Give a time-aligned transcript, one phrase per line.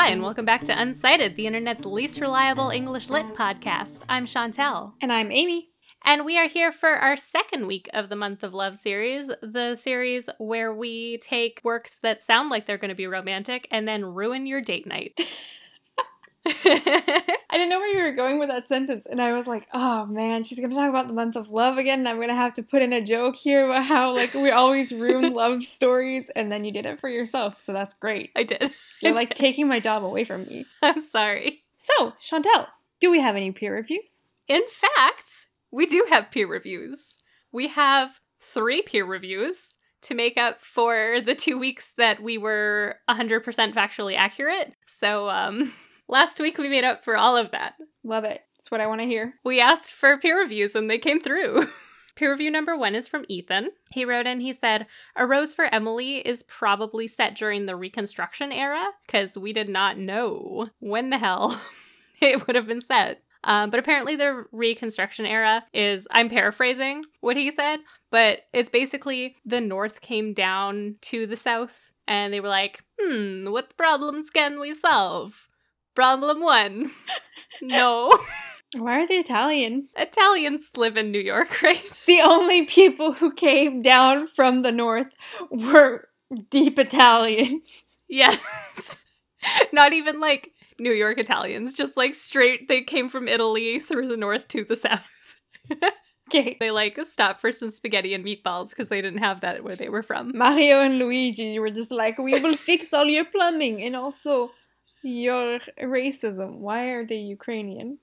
[0.00, 4.02] Hi, and welcome back to Unsighted, the internet's least reliable English lit podcast.
[4.08, 4.92] I'm Chantel.
[5.00, 5.70] And I'm Amy.
[6.04, 9.74] And we are here for our second week of the Month of Love series, the
[9.74, 14.04] series where we take works that sound like they're going to be romantic and then
[14.04, 15.18] ruin your date night.
[17.50, 20.06] I didn't know where you were going with that sentence, and I was like, "Oh
[20.06, 22.62] man, she's gonna talk about the month of love again." And I'm gonna have to
[22.62, 26.64] put in a joke here about how like we always ruin love stories, and then
[26.64, 28.30] you did it for yourself, so that's great.
[28.36, 28.72] I did.
[29.02, 29.36] You're I like did.
[29.36, 30.66] taking my job away from me.
[30.82, 31.62] I'm sorry.
[31.76, 32.66] So, Chantel,
[33.00, 34.22] do we have any peer reviews?
[34.48, 37.18] In fact, we do have peer reviews.
[37.52, 42.96] We have three peer reviews to make up for the two weeks that we were
[43.08, 43.42] 100%
[43.74, 44.72] factually accurate.
[44.86, 45.72] So, um,
[46.08, 47.74] last week we made up for all of that.
[48.02, 48.42] Love it.
[48.54, 49.34] That's what I want to hear.
[49.44, 51.66] We asked for peer reviews and they came through.
[52.16, 53.70] peer review number one is from Ethan.
[53.92, 58.50] He wrote in, he said, A Rose for Emily is probably set during the Reconstruction
[58.50, 61.60] era because we did not know when the hell
[62.20, 63.22] it would have been set.
[63.44, 67.78] Um, but apparently, the Reconstruction era is, I'm paraphrasing what he said,
[68.10, 73.48] but it's basically the North came down to the South and they were like, hmm,
[73.50, 75.47] what problems can we solve?
[75.98, 76.92] Problem one.
[77.60, 78.16] no.
[78.76, 79.88] Why are they Italian?
[79.96, 82.04] Italians live in New York, right?
[82.06, 85.08] The only people who came down from the north
[85.50, 86.06] were
[86.50, 87.62] deep Italians.
[88.08, 88.96] Yes.
[89.72, 94.16] Not even like New York Italians, just like straight, they came from Italy through the
[94.16, 95.02] north to the south.
[96.28, 96.58] Okay.
[96.60, 99.88] they like stopped for some spaghetti and meatballs because they didn't have that where they
[99.88, 100.30] were from.
[100.38, 104.52] Mario and Luigi were just like, we will fix all your plumbing and also
[105.02, 106.58] your racism.
[106.58, 107.98] Why are they Ukrainian?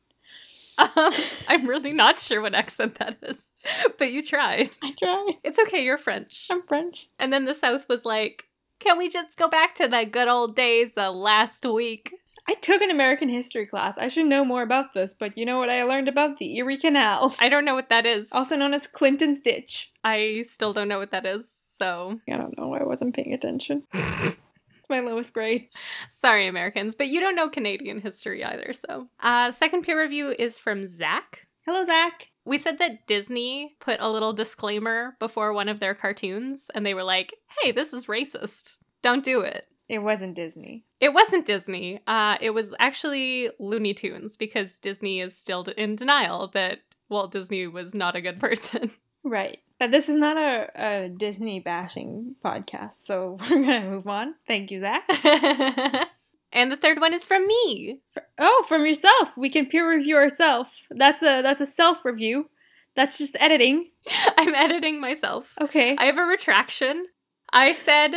[0.78, 0.90] Um,
[1.48, 3.52] I'm really not sure what accent that is,
[3.98, 4.70] but you tried.
[4.84, 5.36] I tried.
[5.44, 6.48] It's okay, you're French.
[6.50, 7.08] I'm French.
[7.20, 8.48] And then the south was like,
[8.80, 12.14] can we just go back to the good old days of last week?
[12.48, 13.98] I took an American history class.
[13.98, 16.78] I should know more about this, but you know what I learned about the Erie
[16.78, 17.36] Canal?
[17.40, 18.32] I don't know what that is.
[18.32, 19.92] Also known as Clinton's Ditch.
[20.04, 22.76] I still don't know what that is, so I don't know.
[22.76, 23.84] I wasn't paying attention.
[24.90, 25.70] my lowest grade.
[26.10, 29.08] Sorry, Americans, but you don't know Canadian history either, so.
[29.20, 31.48] Uh, second peer review is from Zach.
[31.66, 32.28] Hello, Zach.
[32.46, 36.94] We said that Disney put a little disclaimer before one of their cartoons, and they
[36.94, 38.78] were like, hey, this is racist.
[39.02, 39.68] Don't do it.
[39.88, 40.86] It wasn't Disney.
[41.00, 42.02] It wasn't Disney.
[42.08, 46.80] Uh, it was actually Looney Tunes because Disney is still in denial that
[47.10, 48.92] Walt Disney was not a good person.
[49.28, 49.58] Right.
[49.80, 54.36] But this is not a, a Disney bashing podcast, so we're going to move on.
[54.48, 55.04] Thank you, Zach.
[56.54, 58.02] and the third one is from me.
[58.40, 59.36] Oh, from yourself.
[59.36, 60.72] We can peer review ourselves.
[60.90, 62.50] That's a that's a self review.
[62.96, 63.92] That's just editing.
[64.38, 65.54] I'm editing myself.
[65.60, 65.96] Okay.
[65.98, 67.08] I have a retraction.
[67.52, 68.14] I said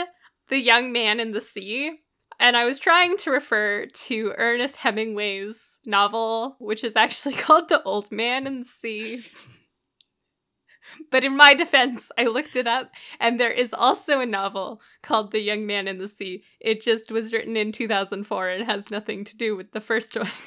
[0.49, 1.99] the young man in the sea,
[2.39, 7.83] and I was trying to refer to Ernest Hemingway's novel, which is actually called The
[7.83, 9.25] Old Man in the Sea.
[11.11, 15.31] But in my defense, I looked it up, and there is also a novel called
[15.31, 16.43] The Young Man in the Sea.
[16.61, 20.31] It just was written in 2004 and has nothing to do with the first one.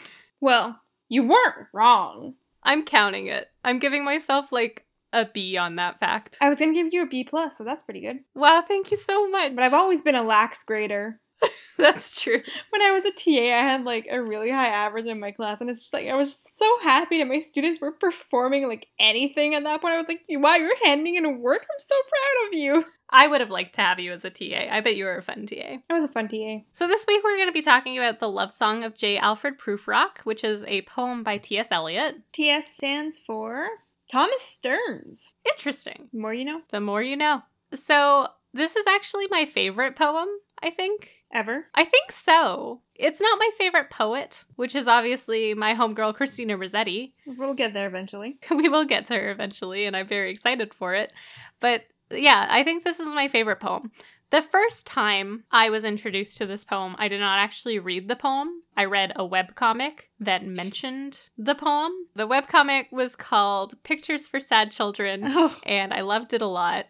[0.44, 2.34] Well, you weren't wrong.
[2.64, 3.52] I'm counting it.
[3.64, 6.38] I'm giving myself like a B on that fact.
[6.42, 8.22] I was gonna give you a B plus, so that's pretty good.
[8.34, 9.54] Wow, thank you so much.
[9.56, 11.20] But I've always been a lax grader.
[11.78, 12.42] That's true.
[12.70, 15.62] When I was a TA, I had like a really high average in my class,
[15.62, 19.56] and it's just like I was so happy that my students were performing like anything
[19.56, 19.94] at that point.
[19.94, 21.62] I was like, wow, you're handing in work.
[21.62, 22.86] I'm so proud of you.
[23.10, 24.68] I would have liked to have you as a TA.
[24.72, 25.80] I bet you were a fun TA.
[25.90, 26.60] I was a fun TA.
[26.72, 29.18] So this week we're going to be talking about the love song of J.
[29.18, 31.70] Alfred Prufrock, which is a poem by T.S.
[31.72, 32.22] Eliot.
[32.32, 33.68] TS stands for
[34.10, 35.34] Thomas Stearns.
[35.46, 36.08] Interesting.
[36.14, 36.62] The more you know.
[36.72, 37.42] The more you know.
[37.74, 40.28] So this is actually my favorite poem,
[40.62, 41.12] I think.
[41.34, 41.68] Ever.
[41.74, 42.82] I think so.
[42.94, 47.16] It's not my favorite poet, which is obviously my homegirl Christina Rossetti.
[47.26, 48.38] We'll get there eventually.
[48.52, 51.14] we will get to her eventually, and I'm very excited for it.
[51.62, 53.92] But yeah, I think this is my favorite poem.
[54.32, 58.16] The first time I was introduced to this poem, I did not actually read the
[58.16, 58.64] poem.
[58.78, 61.92] I read a webcomic that mentioned the poem.
[62.16, 66.86] The webcomic was called Pictures for Sad Children, Oh, and I loved it a lot.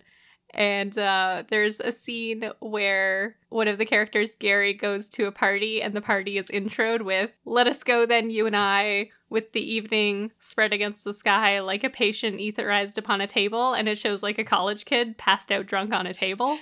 [0.54, 5.82] And uh, there's a scene where one of the characters, Gary, goes to a party,
[5.82, 9.62] and the party is introed with, Let us go then, you and I, with the
[9.62, 13.74] evening spread against the sky like a patient etherized upon a table.
[13.74, 16.58] And it shows like a college kid passed out drunk on a table.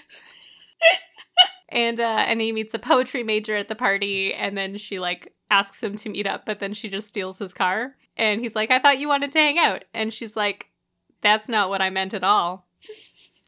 [1.69, 5.33] and uh, and he meets a poetry major at the party, and then she like
[5.49, 7.95] asks him to meet up, but then she just steals his car.
[8.15, 9.85] And he's like, I thought you wanted to hang out.
[9.93, 10.67] And she's like,
[11.21, 12.67] That's not what I meant at all.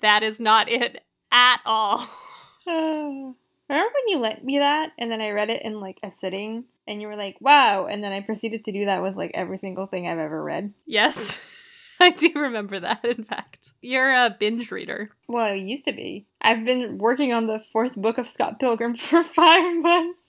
[0.01, 2.07] That is not it at all.
[2.65, 3.35] Remember
[3.69, 7.01] when you lent me that and then I read it in like a sitting and
[7.01, 7.85] you were like, wow.
[7.85, 10.73] And then I proceeded to do that with like every single thing I've ever read.
[10.85, 11.39] Yes.
[12.01, 13.73] I do remember that, in fact.
[13.81, 15.11] You're a binge reader.
[15.27, 16.25] Well, I used to be.
[16.41, 20.23] I've been working on the fourth book of Scott Pilgrim for five months.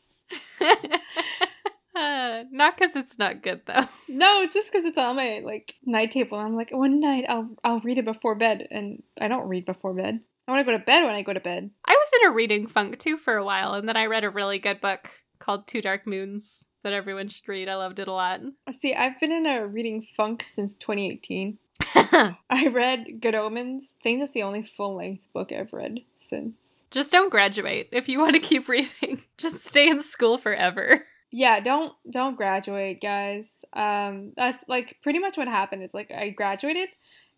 [1.95, 3.87] uh, not because it's not good, though.
[4.09, 6.39] No, just because it's on my like night table.
[6.39, 9.95] I'm like, one night I'll I'll read it before bed, and I don't read before
[9.95, 10.21] bed.
[10.47, 11.71] I want to go to bed when I go to bed.
[11.87, 14.31] I was in a reading funk too for a while, and then I read a
[14.31, 15.09] really good book
[15.39, 17.69] called Two Dark Moons that everyone should read.
[17.69, 18.41] I loved it a lot.
[18.71, 21.59] See, I've been in a reading funk since 2018.
[22.51, 23.95] I read Good Omens.
[24.01, 26.83] I think that's the only full length book I've read since.
[26.91, 29.23] Just don't graduate if you want to keep reading.
[29.39, 31.05] Just stay in school forever.
[31.33, 33.65] Yeah, don't don't graduate, guys.
[33.73, 35.83] Um that's like pretty much what happened.
[35.83, 36.91] Is like I graduated,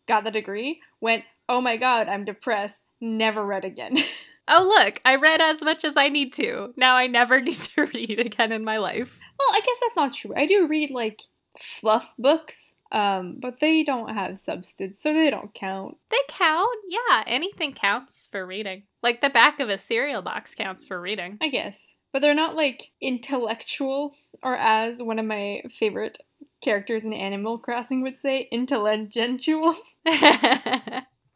[0.06, 3.98] got the degree, went, "Oh my god, I'm depressed." Never read again.
[4.48, 6.72] oh, look, I read as much as I need to.
[6.76, 9.18] Now I never need to read again in my life.
[9.38, 10.32] Well, I guess that's not true.
[10.36, 11.22] I do read like
[11.58, 15.96] fluff books um, but they don't have substance, so they don't count.
[16.10, 17.24] They count, yeah.
[17.26, 18.84] Anything counts for reading.
[19.02, 21.36] Like the back of a cereal box counts for reading.
[21.42, 21.88] I guess.
[22.14, 26.18] But they're not like intellectual, or as one of my favorite
[26.62, 29.74] characters in Animal Crossing would say, intelligentsual.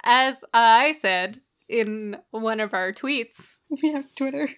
[0.04, 4.50] as I said in one of our tweets, we have Twitter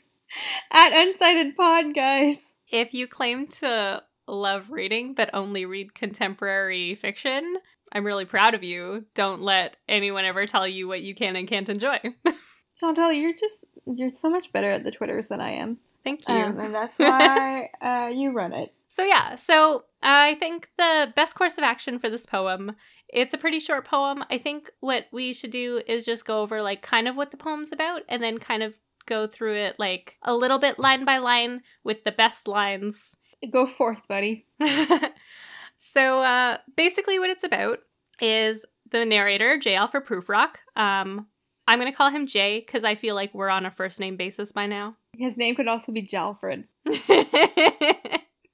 [0.71, 2.55] at Unsighted Pod, guys.
[2.71, 7.57] If you claim to love reading but only read contemporary fiction,
[7.93, 9.07] I'm really proud of you.
[9.15, 11.99] Don't let anyone ever tell you what you can and can't enjoy.
[12.77, 15.79] Chantal, you're just you're so much better at the Twitters than I am.
[16.05, 16.35] Thank you.
[16.35, 18.73] Um, and that's why uh, you run it.
[18.89, 22.73] So yeah, so I think the best course of action for this poem,
[23.09, 24.25] it's a pretty short poem.
[24.31, 27.37] I think what we should do is just go over like kind of what the
[27.37, 28.75] poem's about and then kind of
[29.07, 33.17] go through it like a little bit line by line with the best lines
[33.49, 34.47] Go forth, buddy.
[35.79, 37.79] so uh, basically, what it's about
[38.21, 39.77] is the narrator, J.
[39.77, 40.57] Alfred Prufrock.
[40.77, 41.27] Um,
[41.67, 44.17] I'm going to call him Jay because I feel like we're on a first name
[44.17, 44.97] basis by now.
[45.21, 46.65] His name could also be Jalfred.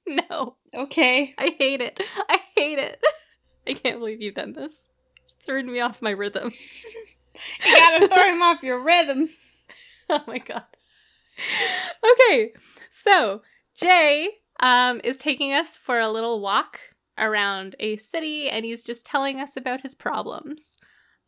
[0.07, 0.55] no.
[0.75, 1.33] Okay.
[1.37, 1.99] I hate it.
[2.29, 3.01] I hate it.
[3.67, 4.91] I can't believe you've done this.
[5.45, 6.51] Threw me off my rhythm.
[7.65, 9.29] you gotta throw him off your rhythm.
[10.09, 10.63] Oh my god.
[12.01, 12.53] Okay,
[12.89, 13.41] so
[13.75, 14.29] Jay
[14.61, 16.79] um, is taking us for a little walk
[17.17, 20.77] around a city and he's just telling us about his problems.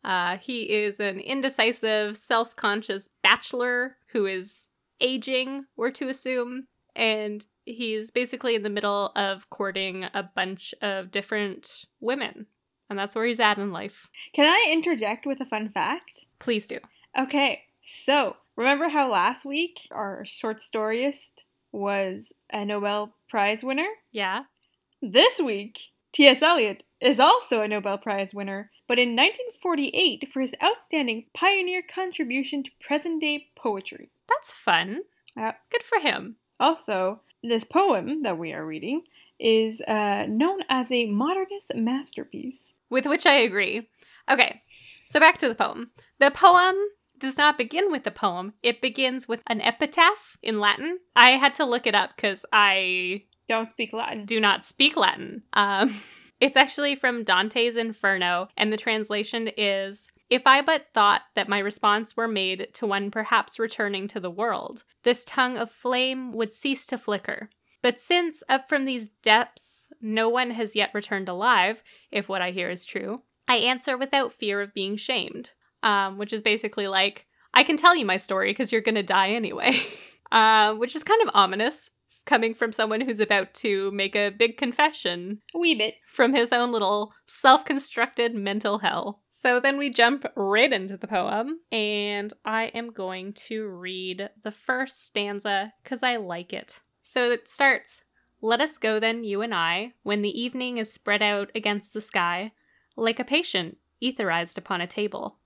[0.02, 4.69] Uh, he is an indecisive, self conscious bachelor who is
[5.00, 11.10] aging, we're to assume, and he's basically in the middle of courting a bunch of
[11.10, 12.46] different women.
[12.88, 14.08] And that's where he's at in life.
[14.32, 16.24] Can I interject with a fun fact?
[16.40, 16.78] Please do.
[17.18, 23.88] Okay, so remember how last week our short storyist was a Nobel Prize winner.
[24.10, 24.42] Yeah.
[25.00, 25.78] This week,
[26.12, 26.42] T.S.
[26.42, 32.64] Eliot is also a Nobel Prize winner, but in 1948 for his outstanding pioneer contribution
[32.64, 34.10] to present day poetry.
[34.30, 35.02] That's fun.
[35.38, 36.36] Uh, Good for him.
[36.58, 39.02] Also, this poem that we are reading
[39.38, 42.74] is uh, known as a modernist masterpiece.
[42.90, 43.88] With which I agree.
[44.30, 44.62] Okay,
[45.06, 45.90] so back to the poem.
[46.18, 46.76] The poem
[47.18, 48.54] does not begin with the poem.
[48.62, 50.98] It begins with an epitaph in Latin.
[51.16, 54.24] I had to look it up because I don't speak Latin.
[54.24, 55.42] Do not speak Latin.
[55.52, 56.00] Um,
[56.40, 61.58] it's actually from Dante's Inferno, and the translation is If I but thought that my
[61.58, 66.52] response were made to one perhaps returning to the world, this tongue of flame would
[66.52, 67.50] cease to flicker.
[67.82, 72.52] But since up from these depths no one has yet returned alive, if what I
[72.52, 73.18] hear is true,
[73.48, 75.50] I answer without fear of being shamed
[75.82, 79.02] um, which is basically like, I can tell you my story because you're going to
[79.02, 79.80] die anyway,
[80.32, 81.90] uh, which is kind of ominous
[82.24, 85.40] coming from someone who's about to make a big confession.
[85.54, 85.94] A wee bit.
[86.06, 89.22] From his own little self constructed mental hell.
[89.28, 94.52] So then we jump right into the poem, and I am going to read the
[94.52, 96.80] first stanza because I like it.
[97.02, 98.02] So it starts
[98.42, 102.00] Let us go then, you and I, when the evening is spread out against the
[102.00, 102.52] sky,
[102.96, 105.38] like a patient etherized upon a table.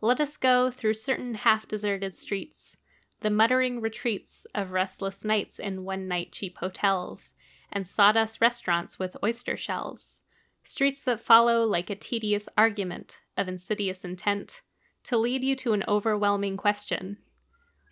[0.00, 2.76] Let us go through certain half deserted streets,
[3.20, 7.34] the muttering retreats of restless nights in one night cheap hotels,
[7.72, 10.22] and sawdust restaurants with oyster shells.
[10.64, 14.62] Streets that follow like a tedious argument of insidious intent
[15.04, 17.18] to lead you to an overwhelming question.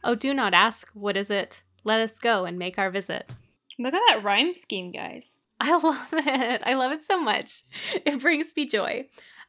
[0.05, 1.63] Oh, do not ask, what is it?
[1.85, 3.31] Let us go and make our visit.
[3.79, 5.25] Look at that rhyme scheme, guys.
[5.61, 6.63] I love it.
[6.65, 7.65] I love it so much.
[8.05, 9.07] It brings me joy.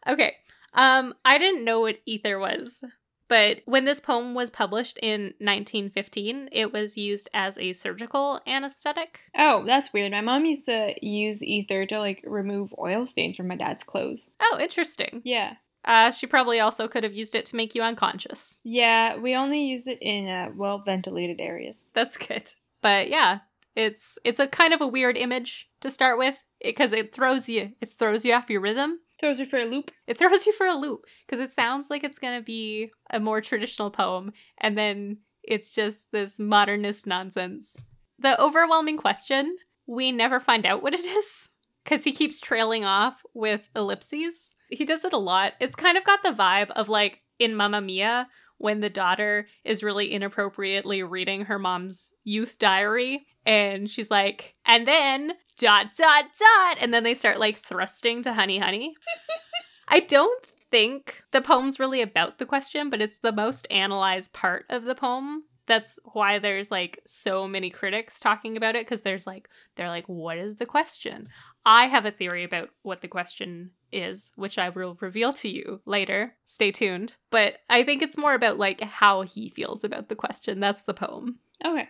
[0.08, 0.36] Okay,
[0.74, 2.84] um, I didn't know what ether was
[3.30, 9.22] But when this poem was published in 1915, it was used as a surgical anesthetic.
[9.38, 10.12] Oh, that's weird.
[10.12, 14.28] My mom used to use ether to like remove oil stains from my dad's clothes.
[14.42, 15.22] Oh, interesting.
[15.24, 15.54] Yeah.
[15.86, 18.58] Uh, she probably also could have used it to make you unconscious.
[18.64, 21.82] Yeah, we only use it in uh, well ventilated areas.
[21.94, 22.52] That's good.
[22.82, 23.40] But yeah,
[23.76, 27.48] it's it's a kind of a weird image to start with because it, it throws
[27.48, 29.00] you it throws you off your rhythm.
[29.20, 29.92] Throws you for a loop.
[30.08, 33.42] It throws you for a loop because it sounds like it's gonna be a more
[33.42, 37.82] traditional poem, and then it's just this modernist nonsense.
[38.18, 39.58] The overwhelming question
[39.90, 41.50] we never find out what it is
[41.84, 44.56] because he keeps trailing off with ellipses.
[44.70, 45.54] He does it a lot.
[45.60, 48.28] It's kind of got the vibe of like in Mamma Mia
[48.60, 54.88] when the daughter is really inappropriately reading her mom's youth diary and she's like, and
[54.88, 58.96] then dot dot dot, and then they start like thrusting to honey honey.
[59.88, 64.66] I don't think the poem's really about the question, but it's the most analyzed part
[64.70, 65.44] of the poem.
[65.66, 70.06] That's why there's like so many critics talking about it because there's like they're like
[70.08, 71.30] what is the question?
[71.66, 75.82] I have a theory about what the question is, which I will reveal to you
[75.86, 76.36] later.
[76.46, 77.18] Stay tuned.
[77.30, 80.60] But I think it's more about like how he feels about the question.
[80.60, 81.40] That's the poem.
[81.64, 81.90] Okay.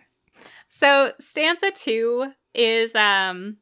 [0.68, 3.56] So stanza 2 is um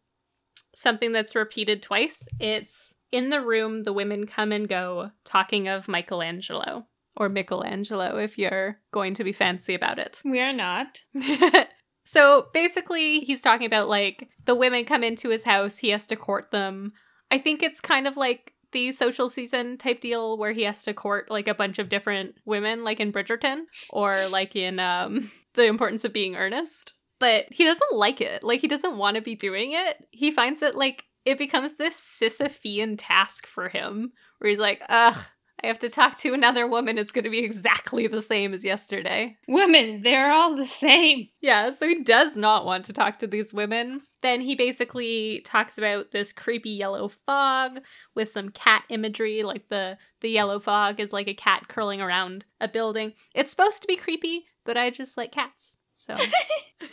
[0.78, 2.26] something that's repeated twice.
[2.38, 8.38] It's in the room the women come and go talking of Michelangelo or Michelangelo if
[8.38, 10.22] you're going to be fancy about it.
[10.24, 11.00] We are not.
[12.04, 16.16] so basically, he's talking about like the women come into his house, he has to
[16.16, 16.92] court them.
[17.30, 20.94] I think it's kind of like the social season type deal where he has to
[20.94, 25.64] court like a bunch of different women, like in Bridgerton or like in um, The
[25.64, 26.92] Importance of Being Earnest.
[27.18, 28.42] But he doesn't like it.
[28.42, 30.06] Like, he doesn't want to be doing it.
[30.10, 35.16] He finds it like it becomes this Sisyphean task for him where he's like, ugh,
[35.62, 36.98] I have to talk to another woman.
[36.98, 39.36] It's going to be exactly the same as yesterday.
[39.48, 41.28] Women, they're all the same.
[41.40, 44.02] Yeah, so he does not want to talk to these women.
[44.22, 47.80] Then he basically talks about this creepy yellow fog
[48.14, 52.44] with some cat imagery, like the the yellow fog is like a cat curling around
[52.60, 53.14] a building.
[53.34, 55.76] It's supposed to be creepy, but I just like cats.
[55.98, 56.16] So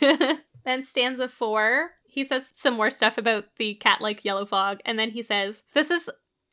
[0.64, 5.10] then stanza 4, he says some more stuff about the cat-like yellow fog and then
[5.10, 6.10] he says, "This is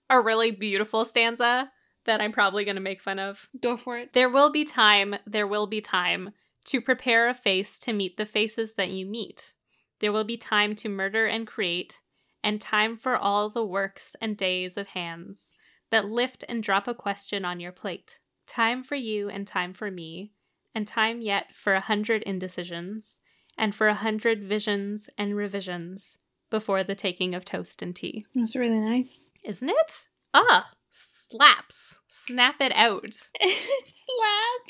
[0.10, 1.72] a really beautiful stanza."
[2.06, 3.48] that I'm probably going to make fun of.
[3.62, 4.12] Go for it.
[4.12, 6.32] There will be time, there will be time
[6.66, 9.54] to prepare a face to meet the faces that you meet.
[10.00, 12.00] There will be time to murder and create,
[12.44, 15.54] and time for all the works and days of hands
[15.92, 18.18] that lift and drop a question on your plate.
[18.46, 20.34] Time for you and time for me,
[20.76, 23.20] and time yet for a hundred indecisions,
[23.58, 26.18] and for a hundred visions and revisions
[26.50, 28.26] before the taking of toast and tea.
[28.36, 29.10] That's really nice.
[29.44, 30.08] Isn't it?
[30.34, 32.00] Ah, slaps.
[32.10, 33.06] Snap it out.
[33.40, 33.58] it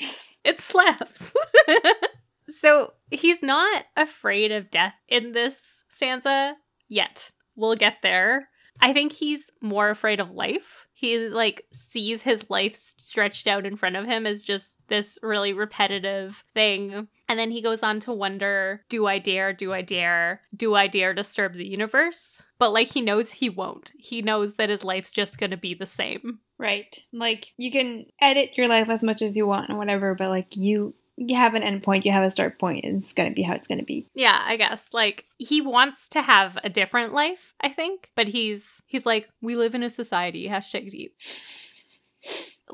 [0.00, 0.18] Slaps.
[0.44, 1.34] It slaps.
[2.48, 6.56] so he's not afraid of death in this stanza
[6.88, 7.32] yet.
[7.56, 8.48] We'll get there.
[8.80, 10.86] I think he's more afraid of life.
[10.92, 15.52] He like sees his life stretched out in front of him as just this really
[15.52, 17.08] repetitive thing.
[17.28, 19.52] And then he goes on to wonder, do I dare?
[19.52, 20.42] Do I dare?
[20.54, 22.42] Do I dare disturb the universe?
[22.58, 23.92] But like he knows he won't.
[23.98, 26.40] He knows that his life's just going to be the same.
[26.58, 27.02] Right.
[27.12, 30.56] Like you can edit your life as much as you want and whatever, but like
[30.56, 33.42] you you have an end point, you have a start point, and it's gonna be
[33.42, 34.08] how it's gonna be.
[34.14, 34.92] Yeah, I guess.
[34.92, 39.56] Like he wants to have a different life, I think, but he's he's like, we
[39.56, 41.14] live in a society, hashtag deep.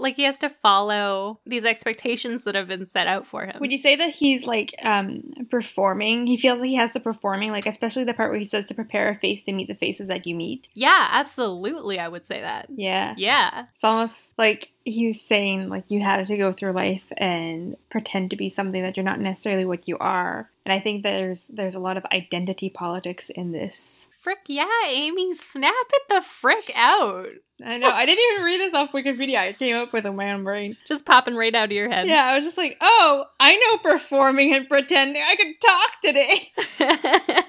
[0.00, 3.56] Like he has to follow these expectations that have been set out for him.
[3.60, 6.26] Would you say that he's like um performing?
[6.26, 8.74] He feels like he has to performing, like especially the part where he says to
[8.74, 10.68] prepare a face to meet the faces that you meet.
[10.74, 11.98] yeah, absolutely.
[11.98, 12.66] I would say that.
[12.74, 13.14] Yeah.
[13.16, 13.66] Yeah.
[13.74, 18.36] It's almost like he's saying like you have to go through life and pretend to
[18.36, 20.50] be something that you're not necessarily what you are.
[20.64, 24.06] And I think there's there's a lot of identity politics in this.
[24.20, 27.30] Frick yeah, Amy, snap it the frick out.
[27.64, 27.88] I know.
[27.88, 29.38] I didn't even read this off Wikipedia.
[29.38, 30.76] I came up with it in my own brain.
[30.86, 32.06] Just popping right out of your head.
[32.06, 35.22] Yeah, I was just like, oh, I know performing and pretending.
[35.22, 36.52] I can talk today.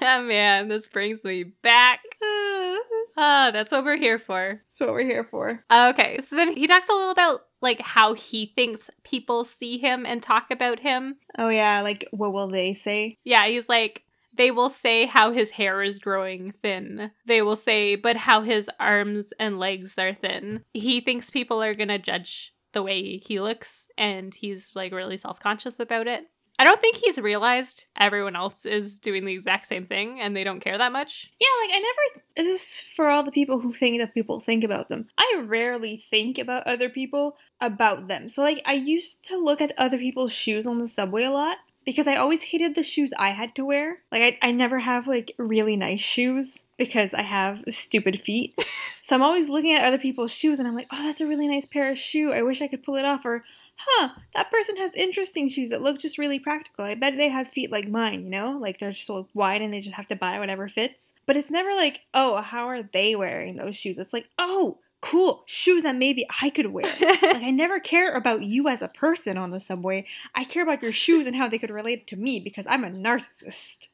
[0.26, 2.00] Man, this brings me back.
[3.14, 4.62] Ah, that's what we're here for.
[4.64, 5.62] That's what we're here for.
[5.70, 10.06] Okay, so then he talks a little about like how he thinks people see him
[10.06, 11.16] and talk about him.
[11.38, 13.18] Oh yeah, like what will they say?
[13.22, 14.04] Yeah, he's like
[14.36, 17.10] they will say how his hair is growing thin.
[17.26, 20.64] They will say but how his arms and legs are thin.
[20.72, 25.16] He thinks people are going to judge the way he looks and he's like really
[25.16, 26.24] self-conscious about it.
[26.58, 30.44] I don't think he's realized everyone else is doing the exact same thing and they
[30.44, 31.30] don't care that much.
[31.40, 32.24] Yeah, like I never.
[32.36, 35.08] This is for all the people who think that people think about them.
[35.18, 38.28] I rarely think about other people about them.
[38.28, 41.56] So, like, I used to look at other people's shoes on the subway a lot
[41.84, 43.98] because I always hated the shoes I had to wear.
[44.10, 48.58] Like, I, I never have, like, really nice shoes because I have stupid feet.
[49.00, 51.48] so, I'm always looking at other people's shoes and I'm like, oh, that's a really
[51.48, 52.32] nice pair of shoe.
[52.32, 53.24] I wish I could pull it off.
[53.24, 53.44] Or,
[53.76, 56.84] huh, that person has interesting shoes that look just really practical.
[56.84, 58.58] I bet they have feet like mine, you know?
[58.60, 61.12] Like they're just so wide and they just have to buy whatever fits.
[61.26, 63.98] But it's never like, oh, how are they wearing those shoes?
[63.98, 66.84] It's like, oh, cool, shoes that maybe I could wear.
[67.00, 70.06] like I never care about you as a person on the subway.
[70.34, 72.88] I care about your shoes and how they could relate to me because I'm a
[72.88, 73.88] narcissist.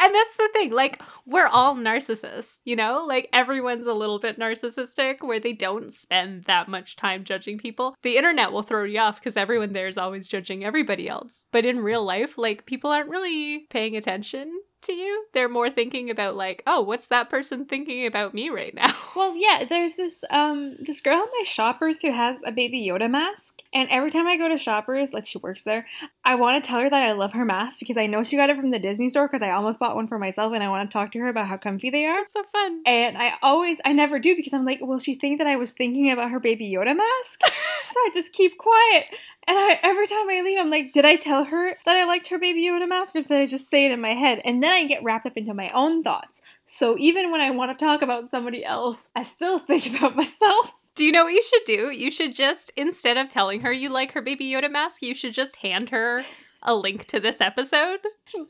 [0.00, 3.04] And that's the thing, like, we're all narcissists, you know?
[3.06, 7.96] Like, everyone's a little bit narcissistic where they don't spend that much time judging people.
[8.02, 11.46] The internet will throw you off because everyone there is always judging everybody else.
[11.52, 15.26] But in real life, like, people aren't really paying attention to you.
[15.32, 18.94] They're more thinking about, like, oh, what's that person thinking about me right now?
[19.14, 23.10] Well, yeah, there's this um this girl in my shoppers who has a baby Yoda
[23.10, 25.86] mask, and every time I go to shoppers, like she works there,
[26.24, 28.48] I want to tell her that I love her mask because I know she got
[28.48, 30.88] it from the Disney store because I almost bought one for myself and I want
[30.88, 32.16] to talk to her about how comfy they are.
[32.16, 32.82] That's so fun.
[32.86, 35.72] And I always, I never do because I'm like, will she think that I was
[35.72, 37.40] thinking about her baby Yoda mask?
[37.44, 39.06] so I just keep quiet.
[39.46, 42.28] And I, every time I leave, I'm like, did I tell her that I liked
[42.28, 44.40] her baby Yoda mask or did I just say it in my head?
[44.44, 46.42] And then I get wrapped up into my own thoughts.
[46.66, 50.74] So even when I want to talk about somebody else, I still think about myself.
[50.94, 51.90] Do you know what you should do?
[51.90, 55.32] You should just, instead of telling her you like her baby Yoda mask, you should
[55.32, 56.22] just hand her
[56.62, 58.00] a link to this episode.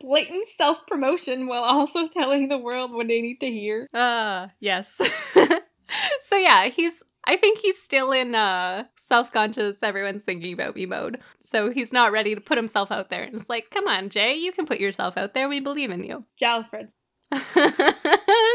[0.01, 3.89] Blatant self promotion while also telling the world what they need to hear.
[3.95, 5.01] Uh, yes.
[6.21, 11.21] so yeah, he's I think he's still in uh self-conscious everyone's thinking about me mode.
[11.41, 13.23] So he's not ready to put himself out there.
[13.23, 15.49] And it's like, "Come on, Jay, you can put yourself out there.
[15.49, 16.88] We believe in you." Jalfred.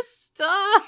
[0.04, 0.84] Stop.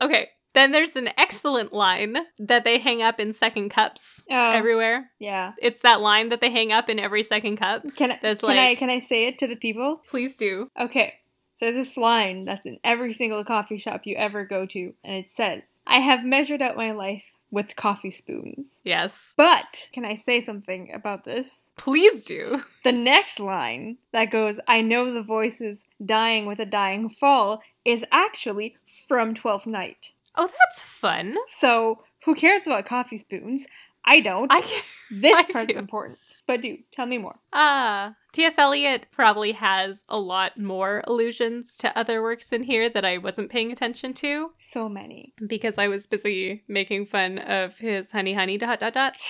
[0.00, 5.10] Okay, then there's an excellent line that they hang up in Second Cups Oh, everywhere.
[5.18, 5.52] yeah.
[5.58, 7.82] It's that line that they hang up in every second cup.
[7.96, 10.02] Can I, That's can I can I say it to the people?
[10.08, 10.70] Please do.
[10.78, 11.14] Okay.
[11.56, 15.30] So this line that's in every single coffee shop you ever go to, and it
[15.30, 18.72] says, I have measured out my life with coffee spoons.
[18.84, 19.32] Yes.
[19.36, 21.62] But can I say something about this?
[21.76, 22.62] Please do.
[22.84, 28.04] The next line that goes, I know the voices dying with a dying fall, is
[28.12, 28.76] actually
[29.08, 30.12] from Twelfth Night.
[30.36, 31.34] Oh, that's fun.
[31.46, 33.66] So who cares about coffee spoons?
[34.06, 34.52] I don't.
[34.52, 34.84] I can't.
[35.10, 35.78] this I part's do.
[35.78, 36.18] important.
[36.46, 37.36] But do tell me more.
[37.52, 38.58] Ah, T.S.
[38.58, 43.50] Eliot probably has a lot more allusions to other works in here that I wasn't
[43.50, 45.32] paying attention to So many.
[45.46, 49.14] because I was busy making fun of his honey honey dot dot dot.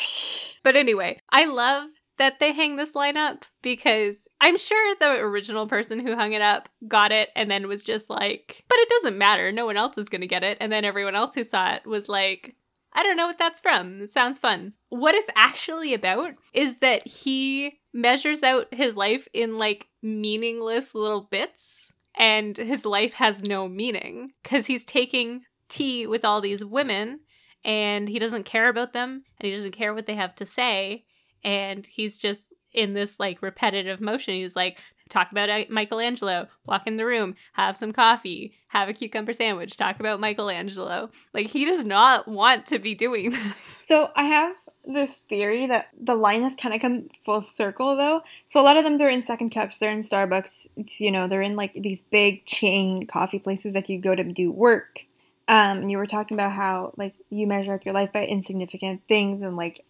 [0.62, 5.68] But anyway, I love that they hang this line up because I'm sure the original
[5.68, 9.16] person who hung it up got it and then was just like, but it doesn't
[9.16, 9.52] matter.
[9.52, 10.56] No one else is going to get it.
[10.60, 12.56] And then everyone else who saw it was like,
[12.96, 14.00] I don't know what that's from.
[14.00, 14.72] It sounds fun.
[14.88, 21.20] What it's actually about is that he measures out his life in like meaningless little
[21.20, 27.20] bits and his life has no meaning because he's taking tea with all these women
[27.64, 31.04] and he doesn't care about them and he doesn't care what they have to say
[31.44, 34.34] and he's just in this like repetitive motion.
[34.34, 36.46] He's like talk about uh, Michelangelo.
[36.66, 37.34] Walk in the room.
[37.54, 38.52] Have some coffee.
[38.68, 39.76] Have a cucumber sandwich.
[39.76, 41.10] Talk about Michelangelo.
[41.34, 43.56] Like he does not want to be doing this.
[43.86, 44.54] So I have
[44.86, 48.20] this theory that the line has kind of come full circle though.
[48.44, 50.68] So a lot of them they're in Second Cups, they're in Starbucks.
[50.76, 54.22] It's you know they're in like these big chain coffee places that you go to
[54.22, 55.00] do work.
[55.48, 59.42] Um, you were talking about how like you measure up your life by insignificant things,
[59.42, 59.84] and like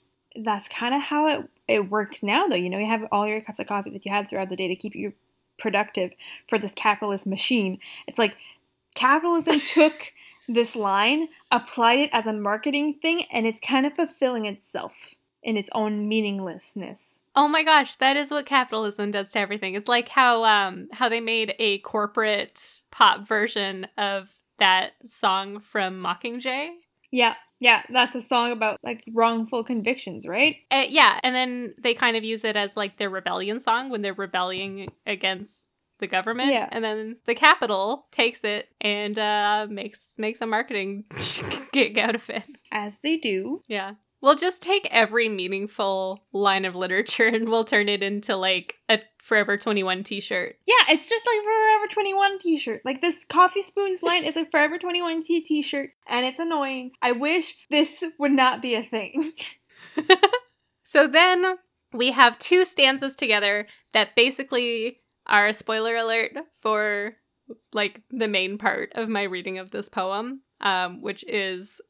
[0.44, 2.57] that's kind of how it it works now though.
[2.57, 4.68] You know you have all your cups of coffee that you have throughout the day
[4.68, 5.12] to keep you
[5.59, 6.12] productive
[6.49, 7.79] for this capitalist machine.
[8.07, 8.37] It's like
[8.94, 10.12] capitalism took
[10.49, 15.57] this line, applied it as a marketing thing, and it's kind of fulfilling itself in
[15.57, 17.20] its own meaninglessness.
[17.35, 19.75] Oh my gosh, that is what capitalism does to everything.
[19.75, 26.03] It's like how um how they made a corporate pop version of that song from
[26.03, 26.70] Mockingjay.
[27.11, 30.57] Yeah, yeah, that's a song about like wrongful convictions, right?
[30.71, 34.03] Uh, yeah, and then they kind of use it as like their rebellion song when
[34.03, 35.66] they're rebelling against
[35.99, 36.53] the government.
[36.53, 36.69] Yeah.
[36.71, 41.05] And then the Capitol takes it and uh makes makes a marketing
[41.73, 42.45] gig out of it.
[42.71, 43.62] As they do.
[43.66, 43.95] Yeah.
[44.27, 49.01] We'll just take every meaningful line of literature and we'll turn it into like a
[49.23, 50.57] Forever 21 t-shirt.
[50.67, 52.83] Yeah, it's just like Forever 21 t shirt.
[52.85, 56.93] Like this Coffee Spoons line is a Forever 21 t t shirt, and it's annoying.
[57.01, 59.33] I wish this would not be a thing.
[60.87, 61.57] So then
[61.93, 67.17] we have two stanzas together that basically are a spoiler alert for
[67.73, 71.81] like the main part of my reading of this poem, um, which is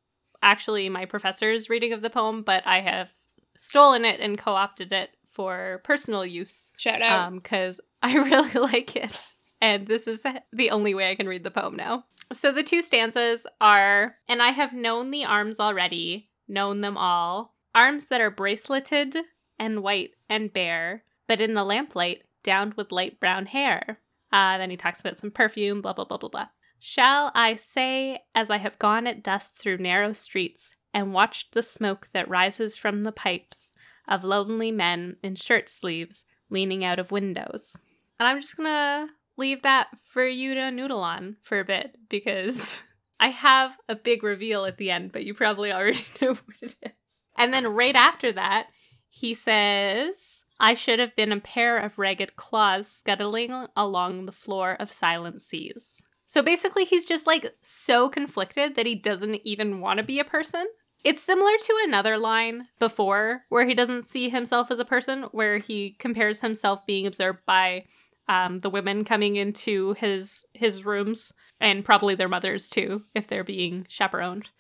[0.47, 3.11] actually my professor's reading of the poem, but I have
[3.57, 7.35] stolen it and co opted it for personal use Shout out.
[7.35, 9.35] because I really like it.
[9.61, 12.05] And this is the only way I can read the poem now.
[12.33, 17.55] So the two stanzas are And I have known the arms already, known them all.
[17.75, 19.17] Arms that are braceleted
[19.59, 23.99] and white and bare, but in the lamplight, downed with light brown hair.
[24.33, 26.47] Uh, then he talks about some perfume, blah, blah, blah, blah, blah.
[26.79, 31.63] Shall I say, as I have gone at dusk through narrow streets and watched the
[31.63, 33.75] smoke that rises from the pipes
[34.09, 37.79] of lonely men in shirt sleeves leaning out of windows?
[38.19, 42.83] And I'm just gonna leave that for you to noodle on for a bit because
[43.21, 46.77] I have a big reveal at the end, but you probably already know what it
[46.83, 47.23] is.
[47.37, 48.69] And then right after that,
[49.09, 54.77] he says, I should have been a pair of ragged claws scuttling along the floor
[54.79, 56.03] of silent seas.
[56.37, 60.25] So basically, he's just like so conflicted that he doesn't even want to be a
[60.25, 60.67] person.
[61.03, 65.57] It's similar to another line before where he doesn't see himself as a person, where
[65.57, 67.87] he compares himself being observed by
[68.29, 73.43] um, the women coming into his his rooms and probably their mothers too, if they're
[73.43, 74.51] being chaperoned,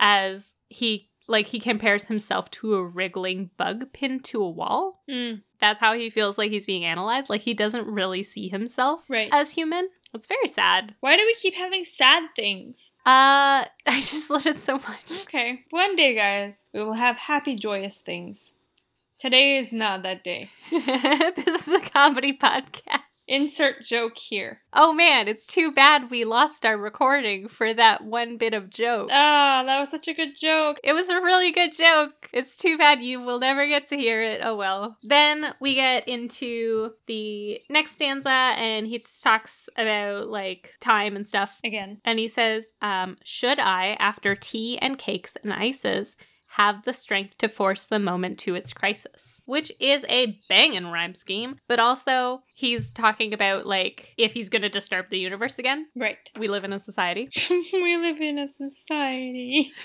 [0.00, 5.02] as he like he compares himself to a wriggling bug pinned to a wall.
[5.08, 7.28] Mm, That's how he feels like he's being analyzed.
[7.30, 9.28] Like he doesn't really see himself right.
[9.30, 9.90] as human.
[10.14, 10.94] It's very sad.
[11.00, 12.94] Why do we keep having sad things?
[13.04, 15.22] Uh, I just love it so much.
[15.22, 18.54] Okay, one day, guys, we will have happy, joyous things.
[19.18, 20.50] Today is not that day.
[20.70, 23.00] this is a comedy podcast.
[23.28, 24.62] Insert joke here.
[24.72, 29.10] Oh man, it's too bad we lost our recording for that one bit of joke.
[29.12, 30.80] Ah, that was such a good joke.
[30.82, 32.30] It was a really good joke.
[32.32, 34.40] It's too bad you will never get to hear it.
[34.42, 34.96] Oh well.
[35.02, 41.60] Then we get into the next stanza and he talks about like time and stuff.
[41.62, 42.00] Again.
[42.06, 46.16] And he says, um, Should I, after tea and cakes and ices,
[46.52, 49.42] have the strength to force the moment to its crisis?
[49.44, 54.68] Which is a banging rhyme scheme, but also he's talking about like if he's gonna
[54.68, 55.86] disturb the universe again.
[55.94, 56.18] Right.
[56.38, 57.30] We live in a society.
[57.72, 59.72] we live in a society.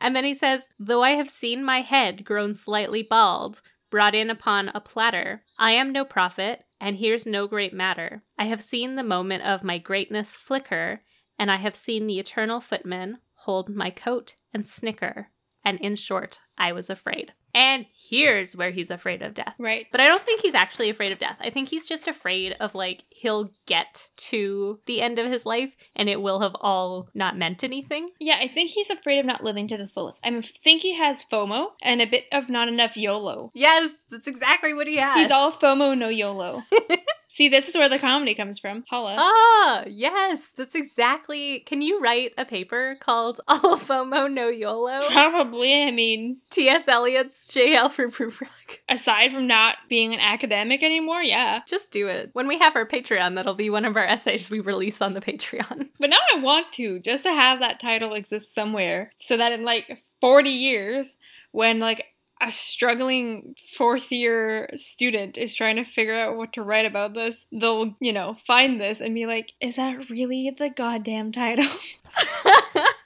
[0.00, 4.30] And then he says, Though I have seen my head grown slightly bald, brought in
[4.30, 8.22] upon a platter, I am no prophet, and here's no great matter.
[8.38, 11.02] I have seen the moment of my greatness flicker,
[11.38, 15.30] and I have seen the eternal footman hold my coat and snicker.
[15.70, 17.32] And in short, I was afraid.
[17.54, 19.54] And here's where he's afraid of death.
[19.58, 19.86] Right.
[19.90, 21.36] But I don't think he's actually afraid of death.
[21.40, 25.72] I think he's just afraid of like he'll get to the end of his life
[25.96, 28.10] and it will have all not meant anything.
[28.20, 30.24] Yeah, I think he's afraid of not living to the fullest.
[30.24, 33.50] I think he has FOMO and a bit of not enough YOLO.
[33.54, 35.16] Yes, that's exactly what he has.
[35.16, 36.62] He's all FOMO, no YOLO.
[37.32, 38.84] See, this is where the comedy comes from.
[38.90, 39.14] Holla.
[39.16, 41.60] Ah, yes, that's exactly.
[41.60, 45.08] Can you write a paper called All FOMO No YOLO?
[45.08, 45.84] Probably.
[45.84, 46.88] I mean, T.S.
[46.88, 47.76] Eliot's J.
[47.76, 48.48] Alfred Prufrock.
[48.88, 51.60] aside from not being an academic anymore, yeah.
[51.66, 52.30] Just do it.
[52.32, 55.20] When we have our Patreon, that'll be one of our essays we release on the
[55.20, 55.88] Patreon.
[56.00, 59.64] But now I want to, just to have that title exist somewhere, so that in
[59.64, 61.18] like 40 years,
[61.52, 62.06] when like
[62.40, 67.46] a struggling fourth year student is trying to figure out what to write about this,
[67.52, 71.66] they'll, you know, find this and be like, is that really the goddamn title?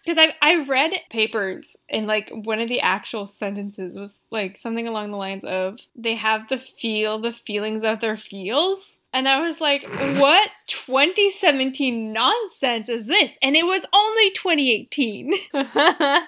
[0.04, 4.86] Because I've, I've read papers and like one of the actual sentences was like something
[4.86, 8.98] along the lines of they have the feel the feelings of their feels.
[9.14, 13.38] And I was like, what 2017 nonsense is this?
[13.40, 15.32] And it was only 2018.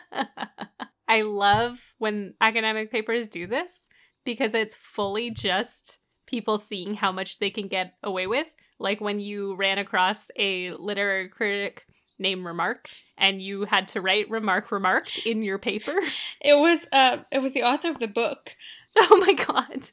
[1.08, 3.88] I love when academic papers do this
[4.24, 8.46] because it's fully just people seeing how much they can get away with.
[8.78, 11.86] Like when you ran across a literary critic
[12.18, 15.94] named Remarque and you had to write Remarque Remarked in your paper.
[16.40, 18.56] It was uh it was the author of the book.
[18.98, 19.90] Oh my god.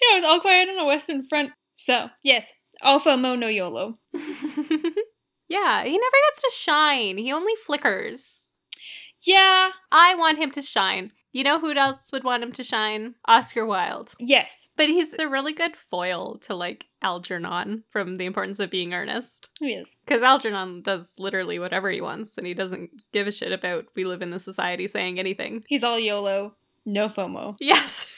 [0.00, 1.52] Yeah, it was all quiet on the Western Front.
[1.76, 3.98] So, yes, all FOMO, no YOLO.
[4.12, 7.18] yeah, he never gets to shine.
[7.18, 8.48] He only flickers.
[9.22, 11.12] Yeah, I want him to shine.
[11.32, 13.14] You know who else would want him to shine?
[13.26, 14.14] Oscar Wilde.
[14.18, 18.92] yes, But he's a really good foil to like Algernon from The Importance of Being
[18.94, 19.48] Earnest.
[19.60, 19.94] he is.
[20.04, 24.04] Because Algernon does literally whatever he wants and he doesn't give a shit about we
[24.04, 25.64] live in a society saying anything.
[25.68, 27.56] He's all YOLO, no FOMO.
[27.60, 28.06] Yes.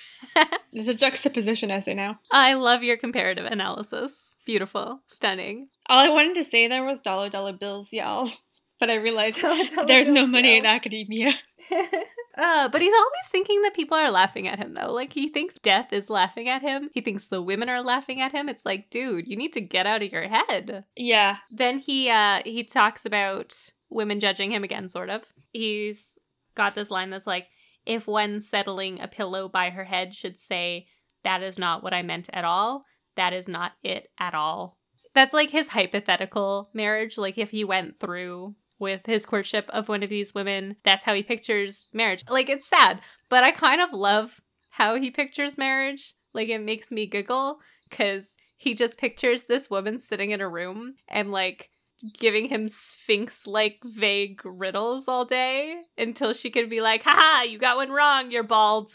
[0.74, 2.18] It's a juxtaposition essay now.
[2.30, 4.36] I love your comparative analysis.
[4.46, 5.00] Beautiful.
[5.08, 5.68] Stunning.
[5.88, 8.30] All I wanted to say there was dollar dollar bills, y'all.
[8.82, 9.40] but I realized
[9.86, 11.34] there's no money in academia.
[11.70, 14.92] uh, but he's always thinking that people are laughing at him, though.
[14.92, 16.90] Like, he thinks death is laughing at him.
[16.92, 18.48] He thinks the women are laughing at him.
[18.48, 20.84] It's like, dude, you need to get out of your head.
[20.96, 21.36] Yeah.
[21.52, 23.54] Then he uh he talks about
[23.88, 25.22] women judging him again, sort of.
[25.52, 26.18] He's
[26.56, 27.46] got this line that's like,
[27.86, 30.88] if one settling a pillow by her head should say,
[31.22, 34.76] That is not what I meant at all, that is not it at all.
[35.14, 37.16] That's like his hypothetical marriage.
[37.16, 41.14] Like if he went through with his courtship of one of these women, that's how
[41.14, 42.24] he pictures marriage.
[42.28, 46.14] Like it's sad, but I kind of love how he pictures marriage.
[46.34, 50.96] Like it makes me giggle because he just pictures this woman sitting in a room
[51.08, 51.70] and like
[52.18, 57.58] giving him sphinx like vague riddles all day until she can be like, haha, you
[57.58, 58.90] got one wrong, you're bald.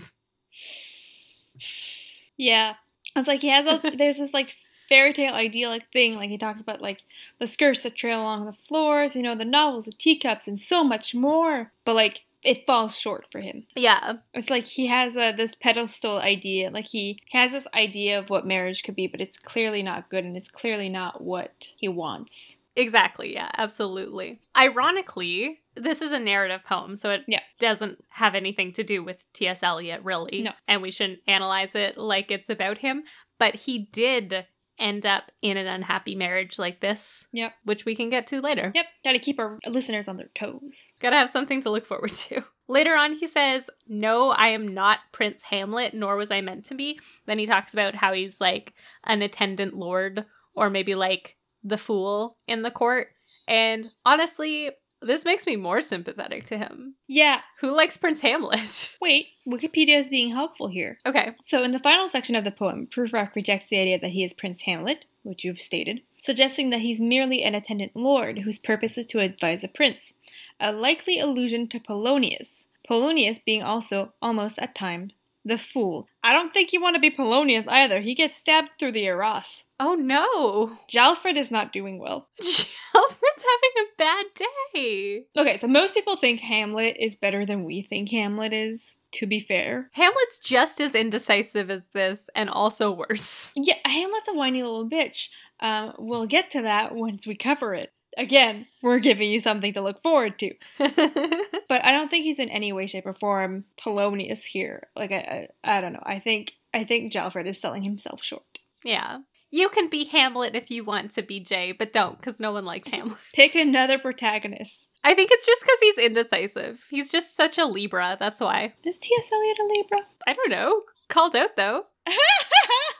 [2.35, 2.75] Yeah.
[3.15, 4.55] It's like he has a there's this like
[4.89, 6.15] fairy tale idyllic thing.
[6.15, 7.03] Like he talks about like
[7.39, 10.83] the skirts that trail along the floors, you know, the novels, the teacups, and so
[10.83, 11.71] much more.
[11.85, 13.65] But like it falls short for him.
[13.75, 14.13] Yeah.
[14.33, 16.69] It's like he has a, this pedestal idea.
[16.69, 20.23] Like he has this idea of what marriage could be, but it's clearly not good
[20.23, 22.57] and it's clearly not what he wants.
[22.75, 23.33] Exactly.
[23.33, 24.39] Yeah, absolutely.
[24.55, 27.41] Ironically, this is a narrative poem, so it Yeah.
[27.59, 29.63] doesn't have anything to do with T.S.
[29.63, 30.43] Eliot, really.
[30.43, 30.51] No.
[30.67, 33.03] And we shouldn't analyze it like it's about him.
[33.39, 34.45] But he did
[34.79, 37.27] end up in an unhappy marriage like this.
[37.33, 37.53] Yep.
[37.63, 38.71] Which we can get to later.
[38.73, 40.93] Yep, gotta keep our listeners on their toes.
[41.01, 42.43] Gotta have something to look forward to.
[42.69, 46.75] Later on, he says, No, I am not Prince Hamlet, nor was I meant to
[46.75, 46.99] be.
[47.25, 48.73] Then he talks about how he's like
[49.05, 53.07] an attendant lord, or maybe like the fool in the court.
[53.47, 56.95] And honestly, this makes me more sympathetic to him.
[57.07, 58.95] Yeah, Who likes Prince Hamlet?
[59.01, 60.99] wait, Wikipedia is being helpful here.
[61.05, 61.35] okay.
[61.43, 64.33] So, in the final section of the poem, Prufrock rejects the idea that he is
[64.33, 69.05] Prince Hamlet, which you've stated, suggesting that he's merely an attendant lord whose purpose is
[69.07, 70.13] to advise a prince,
[70.59, 72.67] a likely allusion to Polonius.
[72.87, 75.11] Polonius being also, almost at times,
[75.47, 76.07] the fool.
[76.23, 78.01] I don't think you want to be Polonius either.
[78.01, 79.65] He gets stabbed through the Arras.
[79.79, 80.77] Oh no.
[80.89, 82.29] Jalfred is not doing well.
[82.39, 84.25] Alfred's having a bad
[84.73, 85.25] day.
[85.37, 89.39] Okay, so most people think Hamlet is better than we think Hamlet is, to be
[89.39, 89.89] fair.
[89.93, 93.53] Hamlet's just as indecisive as this, and also worse.
[93.55, 95.29] Yeah, Hamlet's a whiny little bitch.
[95.59, 97.91] Um, we'll get to that once we cover it.
[98.17, 100.53] Again, we're giving you something to look forward to.
[101.69, 104.87] But I don't think he's in any way, shape, or form Polonius here.
[104.95, 106.03] Like I, I, I don't know.
[106.03, 108.59] I think I think Jalfred is selling himself short.
[108.83, 109.19] yeah.
[109.49, 112.65] You can be Hamlet if you want to be Jay, but don't, because no one
[112.65, 113.17] likes Hamlet.
[113.33, 114.91] Pick another protagonist.
[115.05, 116.85] I think it's just because he's indecisive.
[116.89, 118.73] He's just such a Libra, that's why.
[118.83, 119.31] Is T.S.
[119.33, 119.99] Eliot a Libra?
[120.27, 120.81] I don't know.
[121.07, 121.85] Called out, though.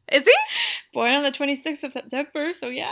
[0.09, 0.33] Is he?
[0.93, 2.91] Born on the 26th of September, so yeah.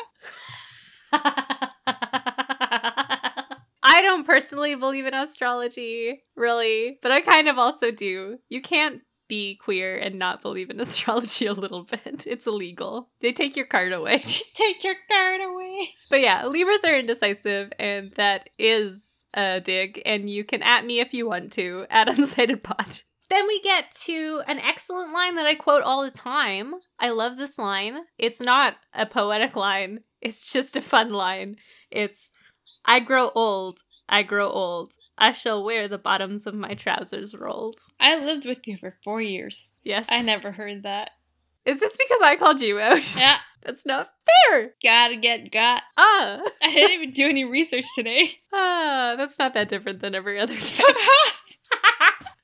[3.96, 8.40] I don't personally believe in astrology, really, but I kind of also do.
[8.50, 12.28] You can't be queer and not believe in astrology a little bit.
[12.28, 13.08] It's illegal.
[13.22, 14.20] They take your card away.
[14.54, 15.92] Take your card away.
[16.10, 21.00] But yeah, Libras are indecisive, and that is a dig, and you can at me
[21.00, 23.00] if you want to, at Unsighted Pod.
[23.30, 26.74] Then we get to an excellent line that I quote all the time.
[27.00, 28.00] I love this line.
[28.18, 31.56] It's not a poetic line, it's just a fun line.
[31.92, 32.32] It's,
[32.86, 34.94] I grow old, I grow old.
[35.18, 37.78] I shall wear the bottoms of my trousers rolled.
[38.00, 39.72] I lived with you for four years.
[39.84, 40.08] Yes.
[40.12, 41.12] I never heard that.
[41.66, 43.00] Is this because I called you out?
[43.18, 44.10] Yeah, That's not
[44.50, 44.74] fair.
[44.84, 45.82] gotta get got.
[45.98, 46.42] Ah.
[46.62, 48.34] I didn't even do any research today.
[48.54, 50.86] Ah, that's not that different than every other time.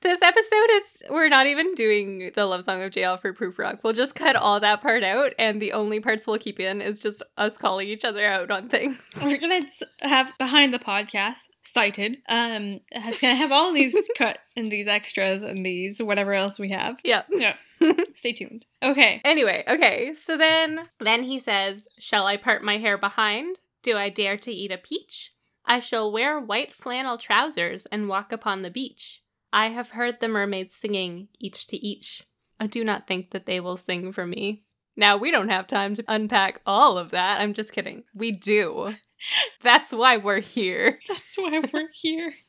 [0.02, 3.04] This episode is we're not even doing the love song of J.
[3.04, 3.78] Alfred Prufrock.
[3.84, 6.98] We'll just cut all that part out, and the only parts we'll keep in is
[6.98, 8.98] just us calling each other out on things.
[9.24, 9.62] We're gonna
[10.00, 12.16] have behind the podcast cited.
[12.28, 16.70] Um, it's gonna have all these cut and these extras and these whatever else we
[16.70, 16.98] have.
[17.04, 17.22] yeah.
[17.30, 17.54] Yeah.
[18.14, 18.66] Stay tuned.
[18.82, 19.20] Okay.
[19.24, 20.14] Anyway, okay.
[20.14, 23.60] So then then he says, "Shall I part my hair behind?
[23.84, 25.32] Do I dare to eat a peach?
[25.64, 29.22] I shall wear white flannel trousers and walk upon the beach.
[29.52, 32.24] I have heard the mermaids singing each to each.
[32.58, 34.64] I do not think that they will sing for me."
[34.96, 37.40] Now, we don't have time to unpack all of that.
[37.40, 38.04] I'm just kidding.
[38.14, 38.94] We do.
[39.62, 40.98] That's why we're here.
[41.08, 42.32] That's why we're here.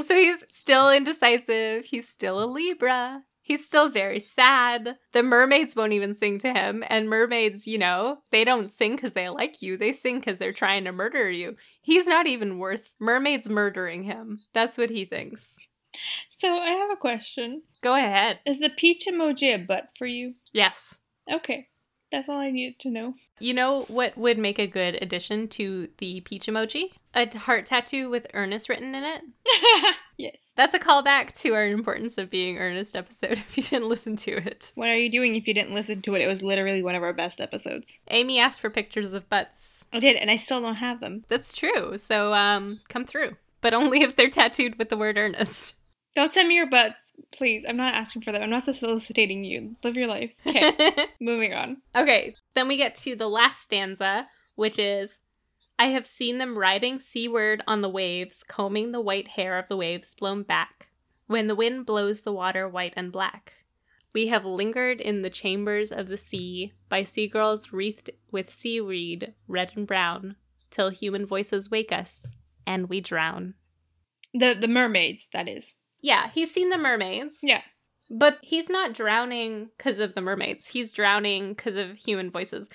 [0.00, 1.84] So he's still indecisive.
[1.84, 3.24] He's still a Libra.
[3.42, 4.96] He's still very sad.
[5.12, 6.82] The mermaids won't even sing to him.
[6.88, 9.76] And mermaids, you know, they don't sing because they like you.
[9.76, 11.56] They sing because they're trying to murder you.
[11.82, 14.40] He's not even worth mermaids murdering him.
[14.54, 15.58] That's what he thinks.
[16.30, 17.62] So I have a question.
[17.82, 18.40] Go ahead.
[18.44, 20.34] Is the peach emoji a butt for you?
[20.52, 20.98] Yes.
[21.30, 21.68] Okay.
[22.14, 23.14] That's all I needed to know.
[23.40, 26.92] You know what would make a good addition to the peach emoji?
[27.12, 29.96] A heart tattoo with Ernest written in it.
[30.16, 30.52] yes.
[30.54, 34.36] That's a callback to our importance of being earnest episode if you didn't listen to
[34.36, 34.70] it.
[34.76, 36.22] What are you doing if you didn't listen to it?
[36.22, 37.98] It was literally one of our best episodes.
[38.08, 39.84] Amy asked for pictures of butts.
[39.92, 41.24] I did, and I still don't have them.
[41.28, 41.96] That's true.
[41.96, 43.36] So um come through.
[43.60, 45.74] But only if they're tattooed with the word earnest.
[46.14, 46.98] Don't send me your butts,
[47.32, 47.64] please.
[47.68, 48.42] I'm not asking for that.
[48.42, 49.76] I'm not soliciting you.
[49.82, 50.30] Live your life.
[50.46, 51.78] Okay, moving on.
[51.96, 55.18] Okay, then we get to the last stanza, which is
[55.78, 59.76] I have seen them riding seaward on the waves, combing the white hair of the
[59.76, 60.88] waves blown back,
[61.26, 63.52] when the wind blows the water white and black.
[64.12, 69.34] We have lingered in the chambers of the sea, by sea girls wreathed with seaweed,
[69.48, 70.36] red and brown,
[70.70, 73.54] till human voices wake us, and we drown.
[74.32, 75.74] The the mermaids, that is.
[76.04, 77.38] Yeah, he's seen the mermaids.
[77.42, 77.62] Yeah.
[78.10, 80.66] But he's not drowning because of the mermaids.
[80.66, 82.68] He's drowning because of human voices.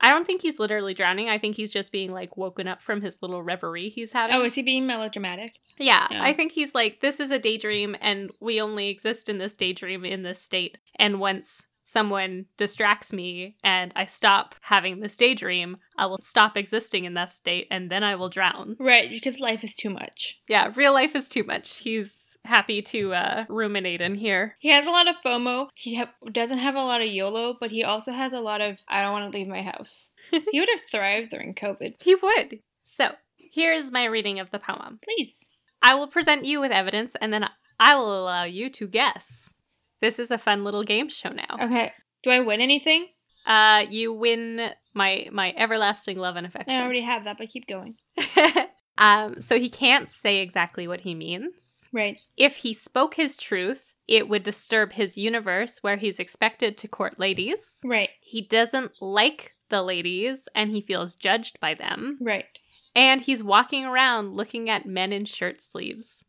[0.00, 1.28] I don't think he's literally drowning.
[1.28, 4.36] I think he's just being like woken up from his little reverie he's having.
[4.36, 5.54] Oh, is he being melodramatic?
[5.78, 6.22] yeah, Yeah.
[6.22, 10.04] I think he's like, this is a daydream and we only exist in this daydream
[10.04, 10.78] in this state.
[10.96, 17.04] And once someone distracts me and I stop having this daydream, I will stop existing
[17.04, 18.76] in that state and then I will drown.
[18.78, 20.38] Right, because life is too much.
[20.48, 21.78] Yeah, real life is too much.
[21.78, 24.56] He's happy to uh, ruminate in here.
[24.58, 25.68] He has a lot of FOMO.
[25.74, 28.78] He ha- doesn't have a lot of YOLO, but he also has a lot of
[28.88, 30.12] I don't want to leave my house.
[30.30, 31.94] he would have thrived during COVID.
[32.00, 32.60] He would.
[32.84, 34.98] So, here's my reading of the poem.
[35.02, 35.48] Please.
[35.82, 39.54] I will present you with evidence and then I will allow you to guess.
[40.00, 41.56] This is a fun little game show now.
[41.60, 41.92] Okay.
[42.22, 43.08] Do I win anything?
[43.46, 46.80] Uh you win my my everlasting love and affection.
[46.80, 47.96] I already have that, but keep going.
[48.98, 51.86] um so he can't say exactly what he means.
[51.92, 52.18] Right.
[52.36, 57.18] If he spoke his truth, it would disturb his universe where he's expected to court
[57.18, 57.80] ladies.
[57.84, 58.10] Right.
[58.20, 62.18] He doesn't like the ladies and he feels judged by them.
[62.20, 62.58] Right.
[62.94, 66.24] And he's walking around looking at men in shirt sleeves.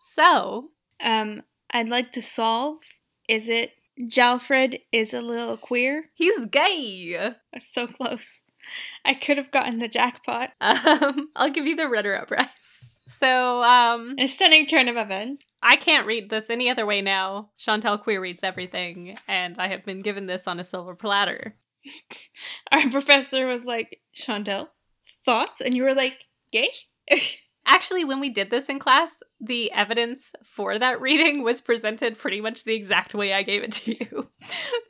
[0.00, 2.78] So, Um, I'd like to solve.
[3.28, 3.72] Is it
[4.06, 4.20] J.
[4.22, 6.10] Alfred is a little queer?
[6.14, 7.34] he's gay.
[7.58, 8.42] So close.
[9.04, 10.50] I could have gotten the jackpot.
[10.60, 12.88] Um, I'll give you the runner-up prize.
[13.06, 15.44] So, um, A stunning turn of events.
[15.62, 17.50] I can't read this any other way now.
[17.58, 21.54] Chantel queer reads everything, and I have been given this on a silver platter.
[22.72, 24.68] Our professor was like, Chantel,
[25.24, 25.60] thoughts?
[25.60, 26.70] And you were like, gay?
[27.66, 32.40] Actually, when we did this in class, the evidence for that reading was presented pretty
[32.40, 34.28] much the exact way I gave it to you.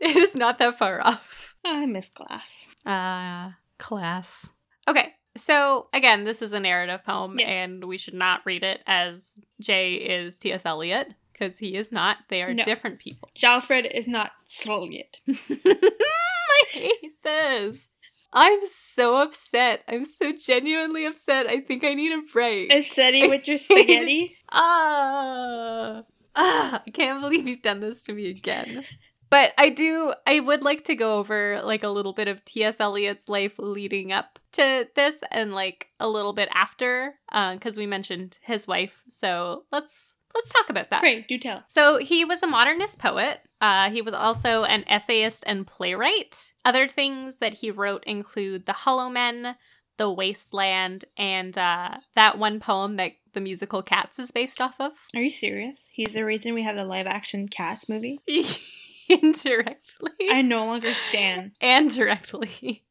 [0.01, 1.55] it is not that far off.
[1.65, 2.67] I miss class.
[2.87, 3.51] Uh,
[3.83, 4.51] class.
[4.88, 7.49] Okay, so again, this is a narrative poem, Yes.
[7.51, 10.64] and we should not read it as Jay is T.S.
[10.66, 12.18] Eliot, because he is not.
[12.29, 12.64] They are No.
[12.64, 13.29] different people.
[13.35, 13.47] J.
[13.47, 15.21] Alfred is not Soviet.
[15.29, 17.90] I hate this.
[18.33, 19.83] I'm so upset.
[19.87, 21.47] I'm so genuinely upset.
[21.47, 22.73] I think I need a break.
[22.85, 24.37] Seti with your spaghetti?
[24.51, 26.03] Ah,
[26.35, 28.85] ah, I can't believe you've done this to me again.
[29.33, 32.79] But I do, I would like to go over like a little bit of T.S.
[32.81, 38.38] Eliot's life leading up to this and like a little bit after, because we mentioned
[38.42, 39.03] his wife.
[39.09, 41.01] So let's let's talk about that.
[41.01, 41.62] Great, do tell.
[41.68, 43.40] So he was a modernist poet.
[43.59, 46.53] Uh, he was also an essayist and playwright.
[46.66, 49.57] Other things that he wrote include The Hollow Men,
[49.97, 54.92] The Wasteland, and uh, that one poem that the musical Cats is based off of.
[55.14, 55.88] Are you serious?
[55.90, 58.21] He's the reason we have the live action Cats movie?
[59.09, 60.11] Indirectly.
[60.31, 61.53] I no longer stand.
[61.61, 62.85] and directly.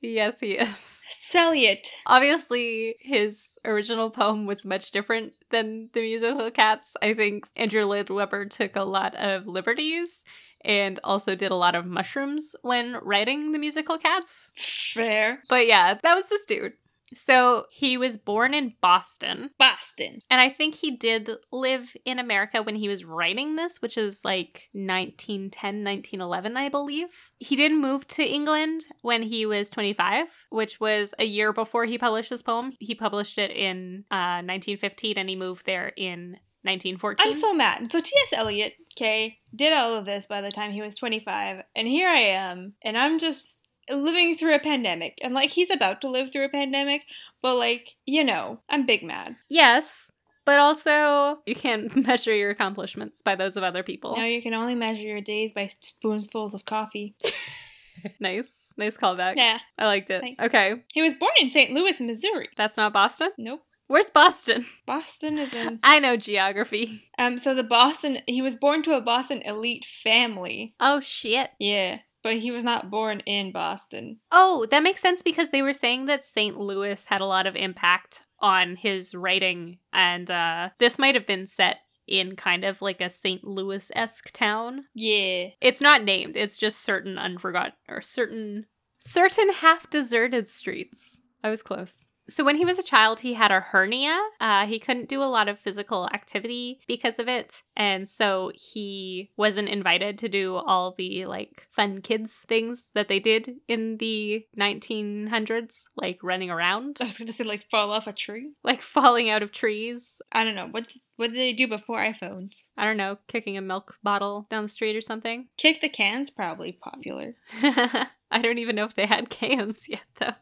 [0.00, 1.02] yes, he is.
[1.34, 1.88] Eliot.
[2.06, 6.94] Obviously, his original poem was much different than the musical Cats.
[7.00, 10.24] I think Andrew Lloyd Webber took a lot of liberties
[10.64, 14.50] and also did a lot of mushrooms when writing the musical Cats.
[14.54, 15.42] Fair.
[15.48, 16.74] But yeah, that was this dude.
[17.14, 19.50] So he was born in Boston.
[19.58, 20.20] Boston.
[20.30, 24.24] And I think he did live in America when he was writing this, which is
[24.24, 27.30] like 1910, 1911, I believe.
[27.38, 31.98] He didn't move to England when he was 25, which was a year before he
[31.98, 32.72] published this poem.
[32.78, 37.26] He published it in uh, 1915 and he moved there in 1914.
[37.26, 37.90] I'm so mad.
[37.90, 38.32] So T.S.
[38.32, 42.20] Eliot, okay, did all of this by the time he was 25, and here I
[42.20, 43.58] am, and I'm just
[43.90, 45.18] living through a pandemic.
[45.22, 47.02] And like he's about to live through a pandemic,
[47.40, 49.36] but like, you know, I'm big mad.
[49.48, 50.10] yes,
[50.44, 54.16] but also you can't measure your accomplishments by those of other people.
[54.16, 57.14] Now you can only measure your days by spoonfuls of coffee.
[58.20, 58.72] nice.
[58.76, 59.34] Nice callback.
[59.36, 59.58] Yeah.
[59.78, 60.20] I liked it.
[60.20, 60.42] Thanks.
[60.42, 60.82] Okay.
[60.92, 61.72] He was born in St.
[61.72, 62.48] Louis, Missouri.
[62.56, 63.30] That's not Boston?
[63.38, 63.62] Nope.
[63.86, 64.64] Where's Boston?
[64.86, 67.04] Boston is in I know geography.
[67.18, 70.74] Um so the Boston he was born to a Boston elite family.
[70.80, 71.50] Oh shit.
[71.60, 71.98] Yeah.
[72.22, 74.20] But he was not born in Boston.
[74.30, 76.56] Oh, that makes sense because they were saying that St.
[76.56, 81.46] Louis had a lot of impact on his writing, and uh, this might have been
[81.46, 83.44] set in kind of like a St.
[83.44, 84.84] Louis esque town.
[84.94, 85.48] Yeah.
[85.60, 88.66] It's not named, it's just certain unforgotten or certain
[88.98, 91.20] certain half deserted streets.
[91.42, 92.08] I was close.
[92.28, 94.18] So when he was a child, he had a hernia.
[94.40, 99.30] Uh, he couldn't do a lot of physical activity because of it, and so he
[99.36, 104.46] wasn't invited to do all the like fun kids things that they did in the
[104.58, 108.52] 1900s, like running around, I was gonna say like fall off a tree.
[108.62, 110.20] like falling out of trees.
[110.30, 110.68] I don't know.
[110.68, 112.70] What what did they do before iPhones?
[112.76, 115.48] I don't know, kicking a milk bottle down the street or something.
[115.56, 117.34] Kick the cans probably popular.
[117.62, 120.34] I don't even know if they had cans yet, though.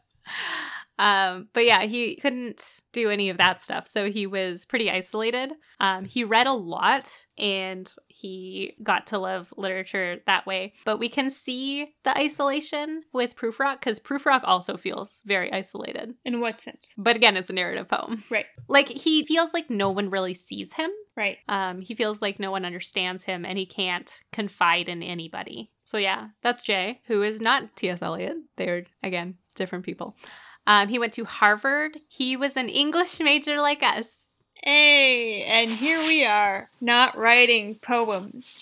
[1.01, 3.87] Um, but yeah, he couldn't do any of that stuff.
[3.87, 5.53] So he was pretty isolated.
[5.79, 10.73] Um, he read a lot and he got to love literature that way.
[10.85, 16.13] But we can see the isolation with Prufrock because Prufrock also feels very isolated.
[16.23, 16.93] In what sense?
[16.95, 18.23] But again, it's a narrative poem.
[18.29, 18.45] Right.
[18.67, 20.91] Like he feels like no one really sees him.
[21.17, 21.39] Right.
[21.49, 25.71] Um, he feels like no one understands him and he can't confide in anybody.
[25.83, 28.03] So yeah, that's Jay, who is not T.S.
[28.03, 28.37] Eliot.
[28.55, 30.15] They're again different people.
[30.67, 31.97] Um, he went to Harvard.
[32.09, 34.25] He was an English major like us.
[34.63, 38.57] Hey, and here we are, not writing poems.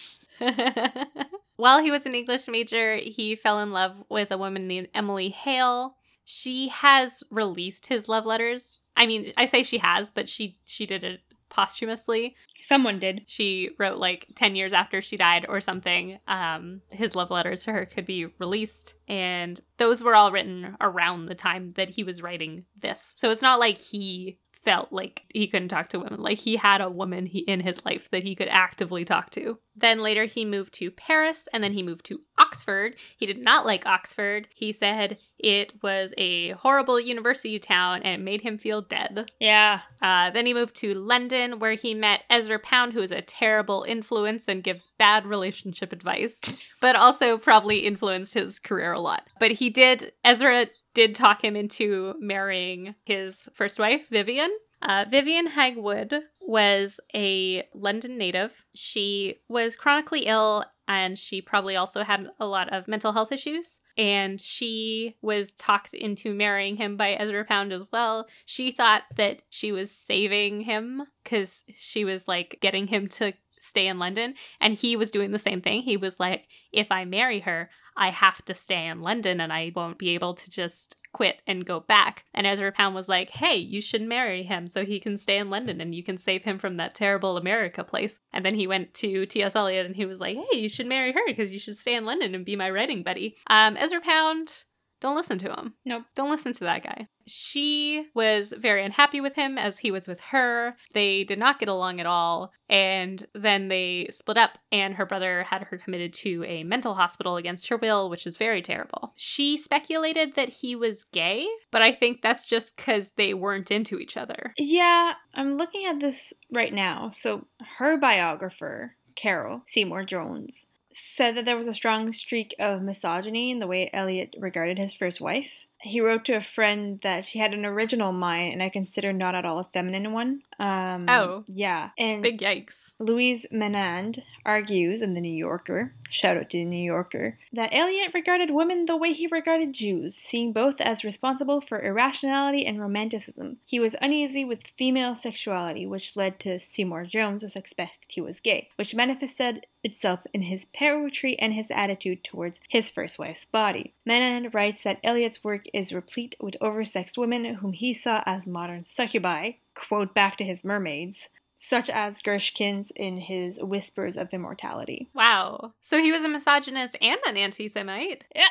[1.57, 5.29] While he was an English major, he fell in love with a woman named Emily
[5.29, 5.95] Hale.
[6.23, 8.79] She has released his love letters.
[8.95, 12.35] I mean, I say she has, but she she did it posthumously.
[12.61, 13.23] Someone did.
[13.27, 16.19] She wrote like 10 years after she died or something.
[16.27, 18.93] Um, his love letters to her could be released.
[19.07, 23.13] And those were all written around the time that he was writing this.
[23.17, 26.21] So it's not like he felt like he couldn't talk to women.
[26.21, 29.59] Like he had a woman he, in his life that he could actively talk to.
[29.75, 32.95] Then later he moved to Paris and then he moved to Oxford.
[33.17, 34.49] He did not like Oxford.
[34.53, 39.31] He said it was a horrible university town and it made him feel dead.
[39.39, 39.81] Yeah.
[40.01, 43.85] Uh, then he moved to London, where he met Ezra Pound, who is a terrible
[43.87, 46.41] influence and gives bad relationship advice,
[46.81, 49.23] but also probably influenced his career a lot.
[49.39, 54.51] But he did, Ezra did talk him into marrying his first wife, Vivian.
[54.81, 58.63] Uh, Vivienne Haigh-Wood was a London native.
[58.73, 63.79] She was chronically ill and she probably also had a lot of mental health issues.
[63.95, 68.27] And she was talked into marrying him by Ezra Pound as well.
[68.45, 73.87] She thought that she was saving him because she was like getting him to stay
[73.87, 74.33] in London.
[74.59, 75.83] And he was doing the same thing.
[75.83, 79.71] He was like, if I marry her, I have to stay in London and I
[79.75, 82.25] won't be able to just quit and go back.
[82.33, 85.49] And Ezra Pound was like, hey, you should marry him so he can stay in
[85.49, 88.19] London and you can save him from that terrible America place.
[88.31, 89.55] And then he went to T.S.
[89.55, 92.05] Eliot and he was like, hey, you should marry her because you should stay in
[92.05, 93.35] London and be my writing buddy.
[93.47, 94.63] Um, Ezra Pound,
[94.99, 95.73] don't listen to him.
[95.85, 96.03] Nope.
[96.15, 97.07] Don't listen to that guy.
[97.25, 100.75] She was very unhappy with him as he was with her.
[100.93, 102.51] They did not get along at all.
[102.67, 107.37] And then they split up, and her brother had her committed to a mental hospital
[107.37, 109.13] against her will, which is very terrible.
[109.15, 113.99] She speculated that he was gay, but I think that's just because they weren't into
[113.99, 114.53] each other.
[114.57, 117.09] Yeah, I'm looking at this right now.
[117.09, 117.47] So
[117.77, 120.67] her biographer, Carol Seymour Jones,
[120.99, 124.93] said that there was a strong streak of misogyny in the way Eliot regarded his
[124.93, 125.65] first wife.
[125.81, 129.35] He wrote to a friend that she had an original mind and I consider not
[129.35, 130.41] at all a feminine one.
[130.59, 131.43] Um, Oh.
[131.47, 131.89] Yeah.
[131.97, 132.95] And Big yikes.
[132.99, 138.13] Louise Menand argues in The New Yorker, shout out to The New Yorker, that Eliot
[138.13, 143.57] regarded women the way he regarded Jews, seeing both as responsible for irrationality and romanticism.
[143.65, 148.39] He was uneasy with female sexuality, which led to Seymour Jones to suspect he was
[148.39, 153.93] gay, which manifested itself in his poetry and his attitude towards his first wife's body.
[154.07, 158.83] Menand writes that Eliot's work is replete with oversexed women whom he saw as modern
[158.83, 165.09] succubi, quote back to his mermaids, such as Grishkin's in his Whispers of Immortality.
[165.13, 165.73] Wow.
[165.81, 168.25] So he was a misogynist and an anti Semite.
[168.35, 168.47] Yeah,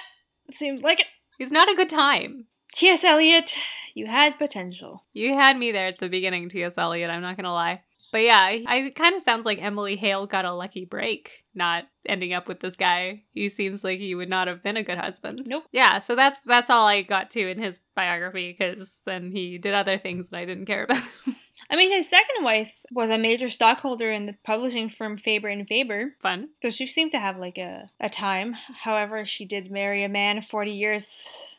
[0.50, 1.06] seems like it.
[1.38, 2.46] He's not a good time.
[2.74, 3.02] T.S.
[3.02, 3.54] Eliot,
[3.94, 5.06] you had potential.
[5.12, 6.76] You had me there at the beginning, T.S.
[6.76, 7.82] Eliot, I'm not gonna lie.
[8.10, 12.32] But yeah, I, kind of sounds like Emily Hale got a lucky break, not ending
[12.32, 13.24] up with this guy.
[13.32, 15.42] He seems like he would not have been a good husband.
[15.46, 15.64] Nope.
[15.72, 19.74] Yeah, so that's that's all I got to in his biography because then he did
[19.74, 21.02] other things that I didn't care about.
[21.70, 25.68] I mean, his second wife was a major stockholder in the publishing firm Faber and
[25.68, 26.48] Faber, Fun.
[26.62, 28.54] so she seemed to have like a, a time.
[28.54, 31.56] However, she did marry a man 40 years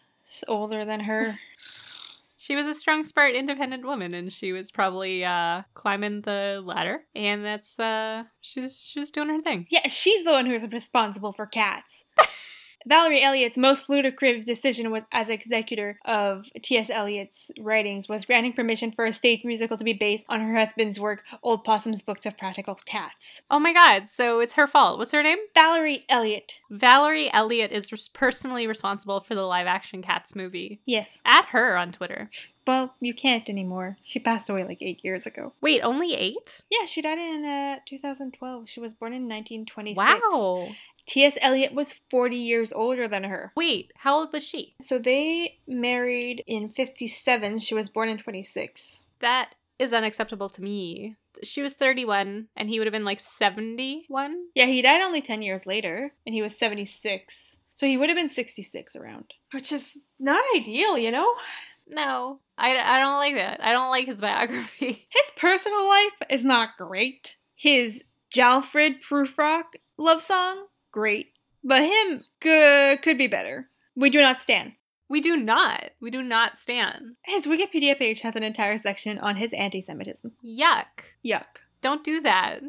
[0.48, 1.38] older than her.
[2.42, 7.02] She was a strong, smart, independent woman, and she was probably uh, climbing the ladder.
[7.14, 9.66] And that's uh, she's she's doing her thing.
[9.70, 12.06] yeah, she's the one who's responsible for cats.
[12.90, 16.90] Valerie Eliot's most ludicrous decision was as executor of T.S.
[16.90, 21.00] Eliot's writings was granting permission for a stage musical to be based on her husband's
[21.00, 23.44] work, Old Possum's Books of Practical Cats.
[23.52, 24.98] Oh my god, so it's her fault.
[24.98, 25.38] What's her name?
[25.54, 26.62] Valerie Eliot.
[26.72, 30.82] Valerie Elliott is res- personally responsible for the live action Cats movie.
[30.88, 31.22] Yes.
[31.24, 32.28] At her on Twitter.
[32.70, 33.98] Well, you can't anymore.
[34.04, 35.54] She passed away like eight years ago.
[35.60, 36.62] Wait, only eight?
[36.70, 38.70] Yeah, she died in uh, 2012.
[38.70, 39.98] She was born in 1926.
[39.98, 40.70] Wow.
[41.10, 41.40] T.S.
[41.42, 43.52] Eliot was 40 years older than her.
[43.56, 44.76] Wait, how old was she?
[44.80, 47.58] So they married in 57.
[47.58, 49.02] She was born in 26.
[49.20, 51.16] That is unacceptable to me.
[51.42, 54.50] She was 31 and he would have been like 71.
[54.54, 57.58] Yeah, he died only 10 years later, and he was 76.
[57.74, 59.34] So he would have been 66 around.
[59.52, 61.34] Which is not ideal, you know?
[61.88, 63.64] No, I, I don't like that.
[63.64, 65.08] I don't like his biography.
[65.10, 67.38] His personal life is not great.
[67.56, 68.42] His J.
[68.42, 69.64] Alfred Prufrock
[69.98, 71.34] love song, great.
[71.64, 73.70] But him, good, could be better.
[73.96, 74.74] We do not stand.
[75.10, 75.90] We do not.
[76.00, 77.16] We do not stand.
[77.26, 80.32] His Wikipedia page has an entire section on his anti Semitism.
[80.46, 80.86] Yuck.
[81.26, 81.64] Yuck.
[81.82, 82.62] Don't do that.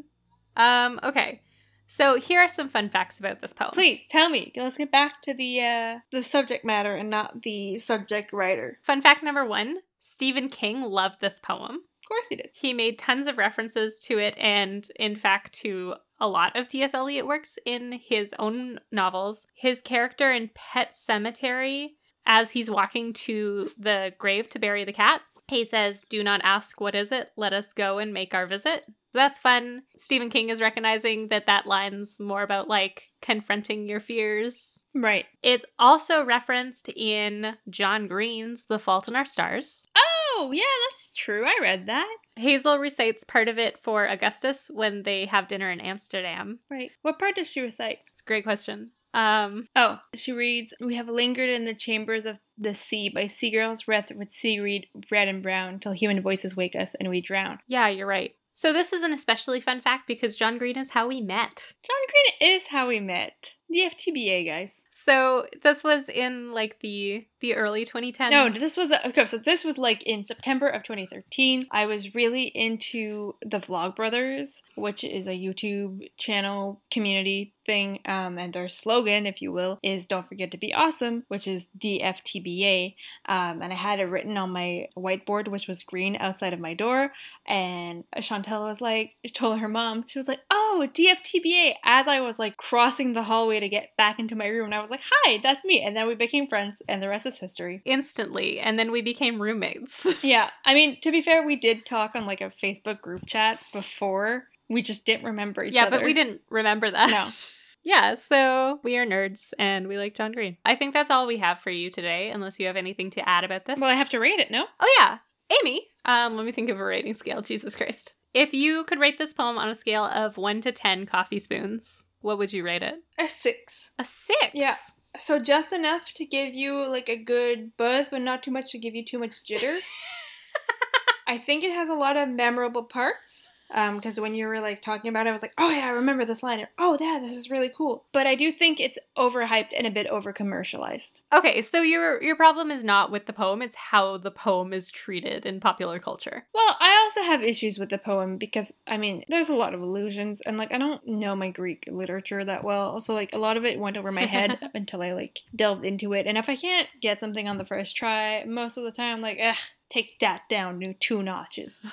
[0.57, 1.43] Um, okay.
[1.87, 3.73] So here are some fun facts about this poem.
[3.73, 4.53] Please tell me.
[4.57, 8.79] Let's get back to the uh, the subject matter and not the subject writer.
[8.83, 11.81] Fun fact number one Stephen King loved this poem.
[12.11, 12.51] Of course he did.
[12.53, 16.93] He made tons of references to it and, in fact, to a lot of T.S.
[16.93, 19.47] Eliot works in his own novels.
[19.55, 21.91] His character in Pet Sematary,
[22.27, 26.81] as he's walking to the grave to bury the cat, he says, Do not ask
[26.81, 28.85] what is it, let us go and make our visit.
[29.13, 29.83] So that's fun.
[29.97, 34.81] Stephen King is recognizing that that line's more about like confronting your fears.
[34.95, 35.27] Right.
[35.43, 39.85] It's also referenced in John Green's The Fault in Our Stars.
[39.97, 41.45] Oh, yeah, that's true.
[41.47, 42.17] I read that.
[42.37, 46.61] Hazel recites part of it for Augustus when they have dinner in Amsterdam.
[46.71, 46.91] Right.
[47.03, 47.99] What part does she recite?
[48.11, 48.91] It's a great question.
[49.13, 53.89] Um, Oh, she reads, We have lingered in the chambers of the sea by seagulls
[53.89, 57.59] wreathed with seaweed red and brown till human voices wake us and we drown.
[57.67, 58.35] yeah, you're right.
[58.53, 61.73] So this is an especially fun fact because John Green is how we met.
[61.83, 61.97] John
[62.41, 63.55] Green is how we met.
[63.71, 64.85] The FTBA guys.
[64.91, 68.31] So this was in like the the early 2010s.
[68.31, 69.25] No, this was okay.
[69.25, 71.69] So this was like in September of 2013.
[71.71, 78.39] I was really into the Vlog Brothers, which is a YouTube channel community thing, um,
[78.39, 82.97] and their slogan, if you will, is "Don't forget to be awesome," which is DFTBA.
[83.27, 86.75] Um, and I had it written on my whiteboard, which was green outside of my
[86.75, 87.13] door.
[87.47, 92.39] And Chantel was like, told her mom, she was like, "Oh, DFTBA." As I was
[92.39, 95.39] like crossing the hallway to get back into my room, and I was like, "Hi,
[95.43, 97.83] that's me." And then we became friends, and the rest is history.
[97.85, 100.07] instantly and then we became roommates.
[100.23, 103.59] Yeah, I mean, to be fair, we did talk on like a Facebook group chat
[103.73, 104.45] before.
[104.69, 105.97] We just didn't remember each yeah, other.
[105.97, 107.11] Yeah, but we didn't remember that.
[107.11, 107.31] No.
[107.83, 110.59] Yeah, so we are nerds and we like John Green.
[110.67, 113.43] I think that's all we have for you today, unless you have anything to add
[113.43, 113.81] about this.
[113.81, 114.67] Well, I have to rate it, no?
[114.79, 115.17] Oh yeah,
[115.63, 115.87] Amy.
[116.05, 117.41] Um, let me think of a rating scale.
[117.41, 118.13] Jesus Christ.
[118.35, 122.05] If you could rate this poem on a scale of one to ten coffee spoons,
[122.21, 123.03] what would you rate it?
[123.19, 123.93] A six.
[123.99, 124.51] A six.
[124.55, 124.75] Yeah.
[125.17, 128.79] So just enough to give you like a good buzz, but not too much to
[128.79, 129.79] give you too much jitter.
[131.27, 133.51] I think it has a lot of memorable parts.
[133.73, 135.91] Um, because when you were like talking about it, I was like, oh yeah, I
[135.91, 136.61] remember this line.
[136.61, 138.05] Or, oh yeah, this is really cool.
[138.13, 141.21] But I do think it's overhyped and a bit over commercialized.
[141.33, 144.91] Okay, so your your problem is not with the poem; it's how the poem is
[144.91, 146.47] treated in popular culture.
[146.55, 149.81] Well, I also have issues with the poem because I mean, there's a lot of
[149.81, 153.57] allusions, and like I don't know my Greek literature that well, so like a lot
[153.57, 156.27] of it went over my head until I like delved into it.
[156.27, 159.23] And if I can't get something on the first try, most of the time, I'm
[159.23, 159.57] like, ugh,
[159.91, 161.81] take that down new two notches.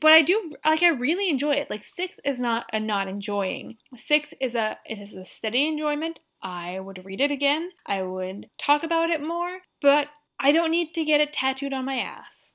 [0.00, 1.68] But I do like I really enjoy it.
[1.68, 3.76] Like six is not a not enjoying.
[3.94, 6.20] Six is a it is a steady enjoyment.
[6.42, 7.70] I would read it again.
[7.84, 11.84] I would talk about it more, but I don't need to get it tattooed on
[11.84, 12.54] my ass.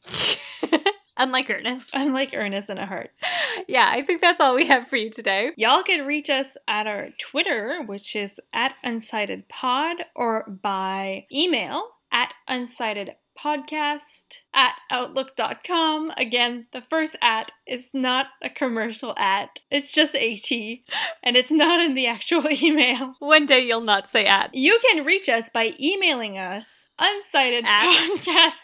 [1.17, 1.91] Unlike Ernest.
[1.93, 3.11] Unlike Ernest and a heart.
[3.67, 5.51] yeah, I think that's all we have for you today.
[5.55, 12.33] Y'all can reach us at our Twitter, which is at uncitedpod, or by email at
[13.35, 16.11] uncitedpodcast at outlook.com.
[16.17, 20.51] Again, the first at is not a commercial at, it's just AT,
[21.23, 23.15] and it's not in the actual email.
[23.19, 24.53] One day you'll not say at.
[24.53, 28.55] You can reach us by emailing us uncitedpodcast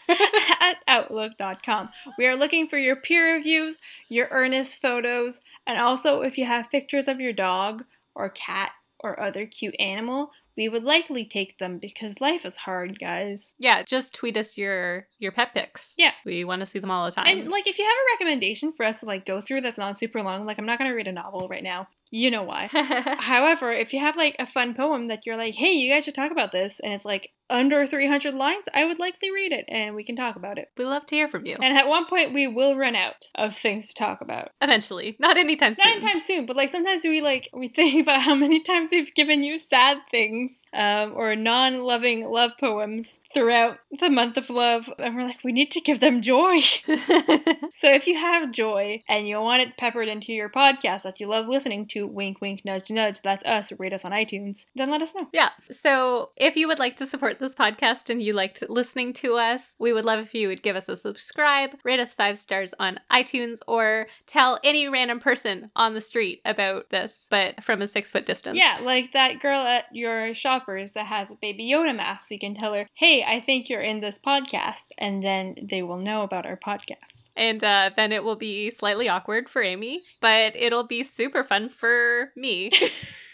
[0.60, 1.90] at outlook.com.
[2.18, 6.70] We are looking for your peer reviews, your earnest photos, and also if you have
[6.70, 11.78] pictures of your dog or cat or other cute animal, we would likely take them
[11.78, 13.54] because life is hard, guys.
[13.58, 15.94] Yeah, just tweet us your your pet pics.
[15.98, 16.12] Yeah.
[16.24, 17.26] We want to see them all the time.
[17.26, 19.96] And like if you have a recommendation for us to like go through that's not
[19.96, 21.88] super long, like I'm not gonna read a novel right now.
[22.14, 22.68] You know why.
[23.20, 26.14] However, if you have like a fun poem that you're like, hey, you guys should
[26.14, 29.94] talk about this, and it's like under 300 lines, I would likely read it and
[29.94, 30.68] we can talk about it.
[30.76, 31.56] we love to hear from you.
[31.62, 34.50] And at one point, we will run out of things to talk about.
[34.60, 35.16] Eventually.
[35.18, 35.84] Not anytime soon.
[35.84, 39.14] Not anytime soon, but like sometimes we like we think about how many times we've
[39.14, 40.41] given you sad things
[40.72, 45.70] um, or non-loving love poems throughout the month of love, and we're like, we need
[45.72, 46.60] to give them joy.
[47.74, 51.26] so if you have joy and you want it peppered into your podcast that you
[51.26, 53.72] love listening to, wink, wink, nudge, nudge, that's us.
[53.78, 54.66] Rate us on iTunes.
[54.74, 55.28] Then let us know.
[55.32, 55.50] Yeah.
[55.70, 59.76] So if you would like to support this podcast and you liked listening to us,
[59.78, 63.00] we would love if you would give us a subscribe, rate us five stars on
[63.10, 68.10] iTunes, or tell any random person on the street about this, but from a six
[68.10, 68.58] foot distance.
[68.58, 72.30] Yeah, like that girl at your shoppers that has a baby Yoda mask.
[72.30, 75.98] You can tell her, hey, I think you're in this podcast, and then they will
[75.98, 77.30] know about our podcast.
[77.36, 81.68] And uh, then it will be slightly awkward for Amy, but it'll be super fun
[81.68, 82.70] for me.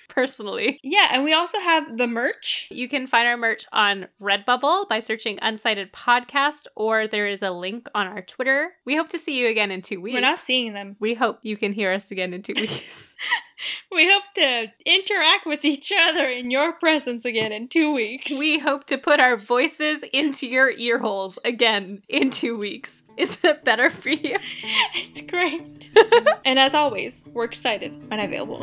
[0.09, 2.67] Personally, Yeah, and we also have the merch.
[2.73, 7.53] you can find our merch on Redbubble by searching Uncited Podcast, or there is a
[7.53, 8.71] link on our Twitter.
[8.85, 10.15] We hope to see you again in two weeks.
[10.15, 10.97] We're not seeing them.
[10.99, 13.15] We hope you can hear us again in two weeks.
[13.93, 18.31] We hope to interact with each other in your presence again in two weeks.
[18.39, 23.03] we hope to put our voices into your ear holes again in two weeks.
[23.17, 24.37] Is that better for you?
[24.95, 25.91] it's great.
[26.45, 28.63] and as always, we're excited and available.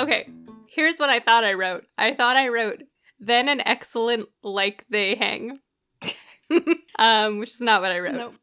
[0.00, 0.28] Okay,
[0.66, 1.84] here's what I thought I wrote.
[1.96, 2.82] I thought I wrote,
[3.18, 5.60] then an excellent like they hang.
[6.98, 8.14] um, which is not what I wrote.
[8.14, 8.34] Nope.